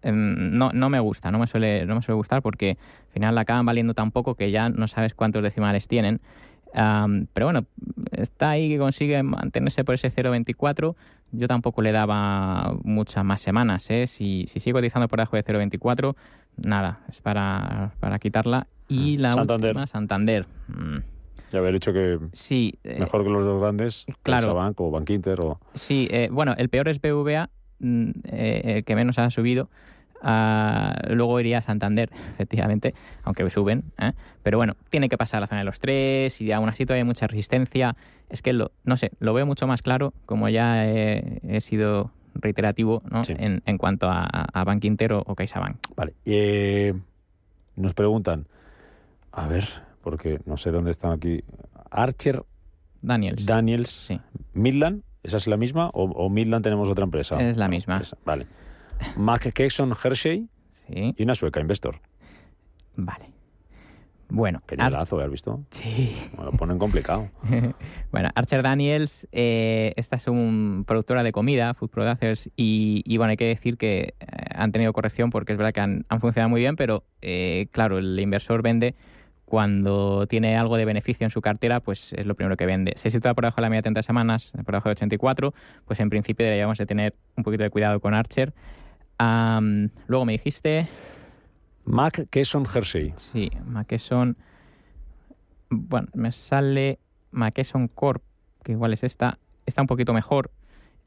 em, 0.02 0.58
no, 0.58 0.70
no, 0.74 0.90
me 0.90 1.00
gusta, 1.00 1.30
no 1.30 1.38
me, 1.38 1.46
suele, 1.46 1.86
no 1.86 1.94
me 1.94 2.02
suele 2.02 2.16
gustar 2.16 2.42
porque 2.42 2.76
al 3.06 3.12
final 3.12 3.34
la 3.34 3.40
acaban 3.42 3.64
valiendo 3.64 3.94
tan 3.94 4.10
poco 4.10 4.34
que 4.34 4.50
ya 4.50 4.68
no 4.68 4.86
sabes 4.86 5.14
cuántos 5.14 5.42
decimales 5.42 5.88
tienen. 5.88 6.20
pero 7.32 7.46
bueno, 7.46 7.64
está 8.12 8.50
ahí 8.50 8.68
que 8.68 8.78
consigue 8.78 9.22
mantenerse 9.22 9.82
por 9.82 9.94
ese 9.94 10.10
0,24. 10.10 10.94
Yo 11.32 11.48
tampoco 11.48 11.80
le 11.80 11.92
daba 11.92 12.74
muchas 12.84 13.24
más 13.24 13.40
semanas. 13.40 13.90
¿eh? 13.90 14.06
Si, 14.06 14.44
si 14.46 14.60
sigue 14.60 14.74
cotizando 14.74 15.08
por 15.08 15.18
debajo 15.18 15.36
de 15.36 15.44
0,24, 15.44 16.14
nada, 16.58 17.00
es 17.08 17.22
para, 17.22 17.92
para 17.98 18.18
quitarla 18.18 18.66
y 18.88 19.16
mm. 19.16 19.20
la 19.20 19.32
Santander. 19.32 19.70
última, 19.70 19.86
Santander. 19.86 20.46
Mm. 20.68 20.98
Ya 21.52 21.60
haber 21.60 21.74
dicho 21.74 21.92
que 21.92 22.18
sí, 22.32 22.74
eh, 22.82 22.98
mejor 22.98 23.22
que 23.22 23.30
los 23.30 23.44
dos 23.44 23.60
grandes, 23.60 24.06
claro. 24.22 24.54
Bank 24.54 24.80
o 24.80 24.90
Bankinter. 24.90 25.40
O... 25.40 25.60
Sí, 25.74 26.08
eh, 26.10 26.28
bueno, 26.30 26.54
el 26.56 26.68
peor 26.68 26.88
es 26.88 27.00
BVA, 27.00 27.50
mm, 27.78 28.10
eh, 28.24 28.62
el 28.64 28.84
que 28.84 28.96
menos 28.96 29.18
ha 29.18 29.30
subido. 29.30 29.68
Ah, 30.22 30.96
luego 31.10 31.38
iría 31.38 31.58
a 31.58 31.62
Santander, 31.62 32.10
efectivamente, 32.32 32.94
aunque 33.22 33.48
suben. 33.48 33.84
Pero 34.42 34.58
bueno, 34.58 34.74
tiene 34.90 35.08
que 35.08 35.16
pasar 35.16 35.40
la 35.40 35.46
zona 35.46 35.60
de 35.60 35.66
los 35.66 35.78
tres 35.78 36.40
y 36.40 36.50
aún 36.50 36.68
así 36.68 36.84
todavía 36.84 37.02
hay 37.02 37.06
mucha 37.06 37.26
resistencia. 37.28 37.96
Es 38.28 38.42
que, 38.42 38.52
lo, 38.52 38.72
no 38.82 38.96
sé, 38.96 39.12
lo 39.20 39.32
veo 39.32 39.46
mucho 39.46 39.68
más 39.68 39.82
claro, 39.82 40.14
como 40.24 40.48
ya 40.48 40.84
he, 40.88 41.60
sido 41.60 42.10
reiterativo 42.34 43.02
¿no? 43.08 43.22
en, 43.28 43.62
en, 43.64 43.78
cuanto 43.78 44.08
a, 44.10 44.24
a 44.24 44.64
Bank 44.64 44.84
Inter 44.84 45.12
o, 45.12 45.22
o 45.24 45.34
CaixaBank. 45.36 45.76
Vale. 45.94 46.14
nos 47.76 47.94
preguntan, 47.94 48.46
a 49.36 49.46
ver, 49.46 49.68
porque 50.00 50.40
no 50.46 50.56
sé 50.56 50.70
dónde 50.70 50.90
están 50.90 51.12
aquí. 51.12 51.44
Archer. 51.90 52.42
Daniels. 53.02 53.44
Daniels. 53.44 53.90
Sí. 53.90 54.20
Midland, 54.54 55.02
¿esa 55.22 55.36
es 55.36 55.46
la 55.46 55.58
misma? 55.58 55.90
¿O, 55.92 56.30
Midland 56.30 56.64
tenemos 56.64 56.88
otra 56.88 57.04
empresa? 57.04 57.36
Es 57.36 57.58
la 57.58 57.68
misma. 57.68 58.00
vale. 58.24 58.46
McKesson 59.16 59.92
Hershey. 60.02 60.48
Sí. 60.70 61.14
Y 61.16 61.22
una 61.22 61.34
sueca, 61.34 61.60
Investor. 61.60 62.00
Vale. 62.96 63.36
Bueno. 64.28 64.62
Qué 64.66 64.76
nivelazo, 64.76 65.20
¿has 65.20 65.30
visto? 65.30 65.60
Sí. 65.70 66.16
Me 66.36 66.44
lo 66.44 66.52
ponen 66.52 66.78
complicado. 66.78 67.28
bueno, 68.10 68.30
Archer 68.34 68.62
Daniels, 68.62 69.28
eh, 69.32 69.92
esta 69.96 70.16
es 70.16 70.26
un 70.26 70.84
productora 70.86 71.22
de 71.22 71.32
comida, 71.32 71.74
Food 71.74 71.90
Producers, 71.90 72.50
y, 72.56 73.16
bueno, 73.18 73.32
hay 73.32 73.36
que 73.36 73.46
decir 73.46 73.76
que 73.76 74.14
eh, 74.18 74.26
han 74.54 74.72
tenido 74.72 74.92
corrección 74.92 75.30
porque 75.30 75.52
es 75.52 75.58
verdad 75.58 75.72
que 75.72 75.80
han, 75.80 76.06
funcionado 76.20 76.48
muy 76.48 76.60
bien, 76.60 76.74
pero 76.74 77.04
eh, 77.22 77.68
claro, 77.70 77.98
el 77.98 78.18
inversor 78.18 78.62
vende 78.62 78.94
cuando 79.46 80.26
tiene 80.26 80.56
algo 80.56 80.76
de 80.76 80.84
beneficio 80.84 81.24
en 81.24 81.30
su 81.30 81.40
cartera, 81.40 81.80
pues 81.80 82.12
es 82.12 82.26
lo 82.26 82.34
primero 82.34 82.56
que 82.56 82.66
vende. 82.66 82.92
Se 82.96 83.10
sitúa 83.10 83.32
por 83.32 83.44
debajo 83.44 83.56
de 83.56 83.62
la 83.62 83.70
media 83.70 83.78
de 83.78 83.84
30 83.84 84.02
semanas, 84.02 84.52
por 84.56 84.66
debajo 84.66 84.88
de 84.88 84.92
84, 84.92 85.54
pues 85.86 86.00
en 86.00 86.10
principio 86.10 86.44
deberíamos 86.44 86.76
de 86.78 86.84
tener 86.84 87.14
un 87.36 87.44
poquito 87.44 87.62
de 87.62 87.70
cuidado 87.70 88.00
con 88.00 88.12
Archer. 88.12 88.52
luego 89.18 90.24
me 90.24 90.32
dijiste... 90.32 90.88
Mac 91.84 92.26
Kesson 92.30 92.66
Hershey. 92.66 93.14
Sí, 93.14 93.48
Mackesson. 93.64 94.36
Bueno, 95.70 96.08
me 96.14 96.32
sale 96.32 96.98
Mackesson 97.30 97.86
Corp, 97.86 98.24
que 98.64 98.72
igual 98.72 98.92
es 98.92 99.04
esta. 99.04 99.38
Está 99.66 99.82
un 99.82 99.86
poquito 99.86 100.12
mejor. 100.12 100.50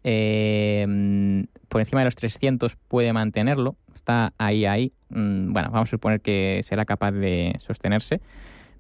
Eh, 0.03 1.45
por 1.67 1.81
encima 1.81 2.01
de 2.01 2.05
los 2.05 2.15
300 2.15 2.75
puede 2.75 3.13
mantenerlo. 3.13 3.75
Está 3.93 4.33
ahí, 4.37 4.65
ahí. 4.65 4.93
Mm, 5.09 5.53
bueno, 5.53 5.69
vamos 5.71 5.89
a 5.89 5.91
suponer 5.91 6.21
que 6.21 6.61
será 6.63 6.85
capaz 6.85 7.11
de 7.11 7.55
sostenerse. 7.59 8.21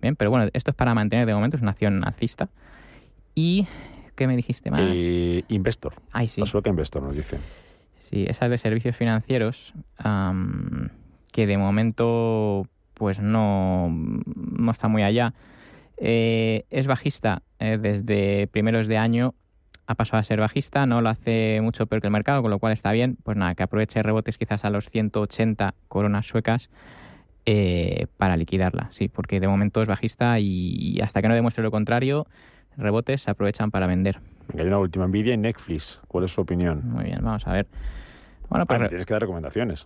Bien, 0.01 0.15
pero 0.15 0.29
bueno, 0.29 0.49
esto 0.53 0.71
es 0.71 0.75
para 0.75 0.93
mantener 0.93 1.25
de 1.25 1.33
momento, 1.33 1.57
es 1.57 1.61
una 1.61 1.71
acción 1.71 2.05
alcista. 2.05 2.49
¿Y 3.35 3.67
qué 4.15 4.27
me 4.27 4.35
dijiste 4.35 4.71
más? 4.71 4.81
Eh, 4.95 5.43
investor. 5.49 5.93
Ay, 6.11 6.27
sí. 6.27 6.41
La 6.41 6.47
sueca 6.47 6.69
Investor 6.69 7.03
nos 7.03 7.15
dice. 7.15 7.37
Sí, 7.97 8.25
esa 8.27 8.49
de 8.49 8.57
servicios 8.57 8.95
financieros 8.95 9.73
que 11.31 11.45
de 11.45 11.57
momento 11.57 12.67
pues 12.99 13.19
no, 13.19 13.89
no 13.89 14.71
está 14.71 14.87
muy 14.87 15.03
allá. 15.03 15.33
Eh, 15.97 16.65
es 16.69 16.87
bajista 16.87 17.43
eh, 17.59 17.77
desde 17.79 18.47
primeros 18.47 18.87
de 18.87 18.97
año, 18.97 19.35
ha 19.89 19.95
pasado 19.95 20.21
a 20.21 20.23
ser 20.23 20.39
bajista, 20.39 20.85
no 20.85 21.01
lo 21.01 21.09
hace 21.09 21.61
mucho 21.63 21.87
peor 21.87 21.99
que 21.99 22.07
el 22.07 22.11
mercado, 22.11 22.43
con 22.43 22.51
lo 22.51 22.59
cual 22.59 22.73
está 22.73 22.91
bien. 22.91 23.17
Pues 23.23 23.35
nada, 23.35 23.55
que 23.55 23.63
aproveche 23.63 24.03
rebotes 24.03 24.37
quizás 24.37 24.63
a 24.63 24.69
los 24.69 24.85
180 24.85 25.73
coronas 25.87 26.27
suecas 26.27 26.69
eh, 27.47 28.05
para 28.17 28.37
liquidarla, 28.37 28.89
sí, 28.91 29.07
porque 29.07 29.39
de 29.39 29.47
momento 29.47 29.81
es 29.81 29.87
bajista 29.87 30.39
y 30.39 30.99
hasta 31.01 31.23
que 31.23 31.27
no 31.27 31.33
demuestre 31.33 31.63
lo 31.63 31.71
contrario, 31.71 32.27
rebotes 32.77 33.23
se 33.23 33.31
aprovechan 33.31 33.71
para 33.71 33.87
vender. 33.87 34.19
Hay 34.55 34.67
una 34.67 34.77
última 34.77 35.05
envidia 35.05 35.33
en 35.33 35.41
Netflix. 35.41 35.99
¿Cuál 36.07 36.25
es 36.25 36.31
su 36.33 36.41
opinión? 36.41 36.87
Muy 36.87 37.05
bien, 37.05 37.17
vamos 37.23 37.47
a 37.47 37.53
ver. 37.53 37.65
Bueno, 38.49 38.65
pues 38.65 38.89
tienes 38.89 39.05
que 39.05 39.13
dar 39.13 39.21
recomendaciones. 39.21 39.85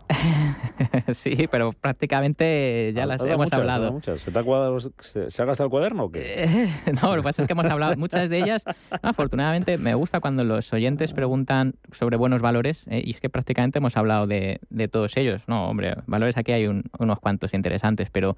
sí, 1.12 1.47
pero 1.52 1.73
prácticamente 1.73 2.93
ya 2.95 3.06
las 3.06 3.23
hemos 3.26 3.52
hablado. 3.52 3.99
¿Se, 4.02 5.41
ha 5.41 5.45
gastado 5.45 5.65
el 5.65 5.69
cuaderno 5.69 6.06
o 6.06 6.12
qué? 6.12 6.69
no, 7.02 7.15
lo 7.15 7.21
que 7.21 7.23
pasa 7.23 7.41
es 7.41 7.47
que 7.47 7.54
hemos 7.54 7.65
hablado 7.67 7.97
muchas 7.97 8.30
de 8.30 8.39
ellas. 8.39 8.63
Afortunadamente, 9.02 9.78
me 9.78 9.95
gusta 9.95 10.21
cuando 10.21 10.45
los 10.45 10.71
oyentes 10.71 11.12
preguntan 11.12 11.76
sobre 11.91 12.15
buenos 12.15 12.41
valores 12.41 12.88
eh, 12.88 13.02
y 13.04 13.12
es 13.12 13.19
que 13.19 13.30
prácticamente 13.30 13.80
hemos 13.80 13.97
hablado 13.97 14.28
de, 14.28 14.60
todos 14.89 15.17
ellos. 15.17 15.41
No, 15.47 15.67
hombre, 15.67 15.95
valores 16.08 16.38
aquí 16.38 16.54
hay 16.54 16.67
unos 16.67 17.19
cuantos 17.19 17.54
interesantes, 17.54 18.10
pero, 18.12 18.38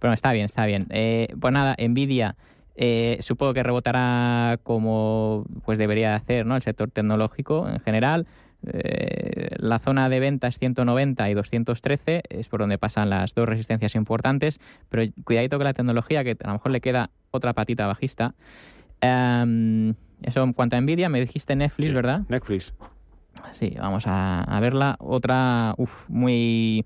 pero 0.00 0.12
está 0.12 0.32
bien, 0.32 0.46
está 0.46 0.66
bien. 0.66 0.86
Eh, 0.90 1.28
pues 1.40 1.52
nada, 1.52 1.76
Nvidia. 1.78 2.34
Eh, 2.74 3.18
supongo 3.20 3.52
que 3.52 3.62
rebotará 3.62 4.58
como 4.62 5.44
pues 5.64 5.76
debería 5.76 6.14
hacer 6.14 6.46
¿no? 6.46 6.56
el 6.56 6.62
sector 6.62 6.90
tecnológico 6.90 7.68
en 7.68 7.80
general 7.80 8.26
Eh, 8.66 9.56
la 9.58 9.78
zona 9.78 10.08
de 10.08 10.20
venta 10.20 10.48
es 10.48 10.58
190 10.58 11.30
y 11.30 11.34
213, 11.34 12.22
es 12.28 12.48
por 12.48 12.60
donde 12.60 12.78
pasan 12.78 13.10
las 13.10 13.34
dos 13.34 13.48
resistencias 13.48 13.94
importantes, 13.94 14.60
pero 14.88 15.10
cuidadito 15.24 15.56
con 15.56 15.64
la 15.64 15.72
tecnología, 15.72 16.24
que 16.24 16.36
a 16.42 16.46
lo 16.48 16.52
mejor 16.54 16.72
le 16.72 16.80
queda 16.80 17.10
otra 17.30 17.52
patita 17.52 17.86
bajista. 17.86 18.34
Em, 19.00 19.94
eso 20.22 20.42
en 20.42 20.52
cuanto 20.52 20.76
a 20.76 20.80
Nvidia, 20.80 21.08
me 21.08 21.20
dijiste 21.20 21.56
Netflix, 21.56 21.88
Sí, 21.88 21.94
¿verdad? 21.94 22.22
Netflix. 22.28 22.74
Sí, 23.52 23.74
vamos 23.78 24.06
a, 24.06 24.42
a 24.42 24.60
verla. 24.60 24.96
Otra, 24.98 25.74
uff, 25.78 26.08
muy... 26.08 26.84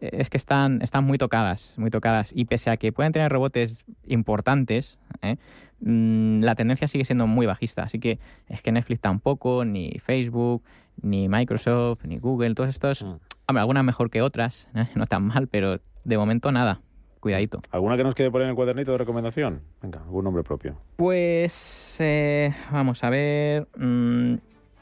eh, 0.00 0.10
Es 0.12 0.30
que 0.30 0.36
están, 0.36 0.82
están 0.82 1.04
muy 1.04 1.18
tocadas, 1.18 1.74
muy 1.76 1.90
tocadas. 1.90 2.32
Y 2.34 2.44
pese 2.46 2.70
a 2.70 2.76
que 2.76 2.92
pueden 2.92 3.12
tener 3.12 3.30
rebotes 3.30 3.84
importantes, 4.06 4.98
¿eh? 5.22 5.36
Mm, 5.80 6.40
la 6.40 6.54
tendencia 6.54 6.88
sigue 6.88 7.04
siendo 7.04 7.26
muy 7.26 7.46
bajista. 7.46 7.82
Así 7.82 7.98
que 7.98 8.18
es 8.48 8.62
que 8.62 8.72
Netflix 8.72 9.00
tampoco, 9.00 9.64
ni 9.64 9.98
Facebook, 10.04 10.62
ni 11.00 11.28
Microsoft, 11.28 12.04
ni 12.04 12.18
Google, 12.18 12.54
todos 12.54 12.70
estos... 12.70 13.02
Mm. 13.02 13.16
Hombre, 13.46 13.60
algunas 13.60 13.84
mejor 13.84 14.10
que 14.10 14.20
otras, 14.20 14.68
¿eh? 14.74 14.88
no 14.94 15.06
tan 15.06 15.24
mal, 15.24 15.48
pero 15.48 15.80
de 16.04 16.18
momento 16.18 16.52
nada. 16.52 16.82
Cuidadito. 17.20 17.62
¿Alguna 17.70 17.96
que 17.96 18.04
nos 18.04 18.14
quede 18.14 18.30
por 18.30 18.40
ahí 18.40 18.44
en 18.44 18.50
el 18.50 18.56
cuadernito 18.56 18.92
de 18.92 18.98
recomendación? 18.98 19.62
Venga, 19.82 20.00
algún 20.02 20.24
nombre 20.24 20.44
propio. 20.44 20.76
Pues 20.96 21.96
eh, 21.98 22.52
vamos 22.70 23.02
a 23.02 23.10
ver. 23.10 23.66
mm, 23.76 24.34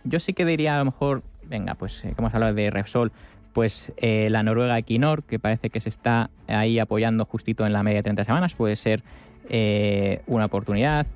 yo 0.05 0.21
sí 0.21 0.33
que 0.35 0.45
diría 0.45 0.75
a 0.75 0.79
lo 0.81 0.87
mejor, 0.87 1.23
venga, 1.45 1.75
pues 1.77 2.03
que 2.03 2.15
hemos 2.17 2.35
hablado 2.35 2.55
de 2.55 2.71
Repsol, 2.71 3.13
pues 3.57 3.91
eh, 3.97 4.29
la 4.31 4.43
Noruega 4.43 4.77
Equinor, 4.77 5.23
que 5.23 5.39
parece 5.39 5.71
que 5.71 5.81
se 5.81 5.89
está 5.89 6.29
ahí 6.47 6.79
apoyando 6.79 7.25
justito 7.25 7.65
en 7.65 7.73
la 7.73 7.83
media 7.83 8.01
de 8.01 8.03
30 8.03 8.27
semanas, 8.27 8.55
puede 8.55 8.77
ser 8.77 9.03
eh, 9.49 10.21
una 10.27 10.45
oportunidad. 10.45 11.07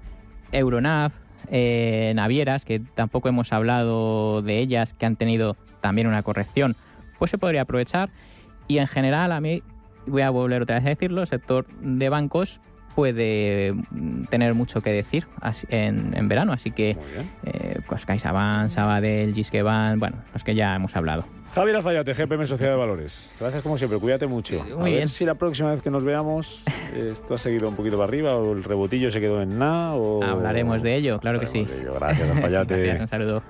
Euronav, 0.51 1.13
eh, 1.51 2.15
navieras, 2.17 2.65
que 2.65 2.81
tampoco 2.81 3.29
hemos 3.29 3.53
hablado 3.53 4.41
de 4.41 4.59
ellas, 4.59 4.95
que 4.95 5.05
han 5.05 5.17
tenido 5.17 5.59
también 5.83 6.07
una 6.07 6.23
corrección, 6.23 6.77
pues 7.19 7.31
se 7.31 7.37
podría 7.37 7.61
aprovechar. 7.61 8.09
Y 8.69 8.79
en 8.79 8.87
general, 8.87 9.33
a 9.33 9.41
mí, 9.43 9.63
voy 10.07 10.23
a 10.23 10.31
volver 10.31 10.63
otra 10.63 10.77
vez 10.77 10.87
a 10.87 10.89
decirlo, 10.89 11.21
el 11.21 11.29
sector 11.29 11.67
de 11.83 12.09
bancos 12.09 12.63
puede 13.01 13.73
mm, 13.73 14.25
tener 14.25 14.53
mucho 14.53 14.83
que 14.83 14.91
decir 14.93 15.27
en, 15.71 16.15
en 16.15 16.29
verano, 16.29 16.53
así 16.53 16.71
que 16.71 16.99
eh, 17.45 17.79
pues 17.89 18.05
CaixaBank, 18.05 18.69
Sabadell, 18.69 19.33
Gisquebank, 19.33 19.99
bueno, 19.99 20.19
los 20.35 20.45
que 20.45 20.55
ya 20.55 20.75
hemos 20.75 20.95
hablado. 20.97 21.25
Javier 21.55 21.77
Alfayate, 21.77 22.13
GPM 22.13 22.47
Sociedad 22.47 22.73
de 22.73 22.79
Valores. 22.79 23.31
Gracias 23.41 23.63
como 23.63 23.79
siempre, 23.79 23.99
cuídate 23.99 24.27
mucho. 24.27 24.63
Muy 24.63 24.73
a 24.73 24.77
ver 24.77 24.93
bien. 24.93 25.09
si 25.09 25.25
la 25.25 25.35
próxima 25.35 25.71
vez 25.71 25.81
que 25.81 25.91
nos 25.91 26.05
veamos 26.05 26.63
esto 26.95 27.37
ha 27.37 27.39
seguido 27.39 27.71
un 27.71 27.75
poquito 27.75 27.97
para 27.97 28.07
arriba 28.07 28.37
o 28.37 28.53
el 28.53 28.63
rebotillo 28.63 29.11
se 29.11 29.19
quedó 29.19 29.41
en 29.41 29.59
nada 29.59 29.95
o... 29.95 30.23
Hablaremos 30.23 30.83
de 30.83 30.97
ello, 30.97 31.21
claro 31.21 31.41
que 31.41 31.47
sí. 31.47 31.67
Ello. 31.81 31.95
Gracias, 31.95 32.29
Alfayate. 32.29 32.77
Gracias, 32.85 33.01
un 33.01 33.09
saludo. 33.09 33.43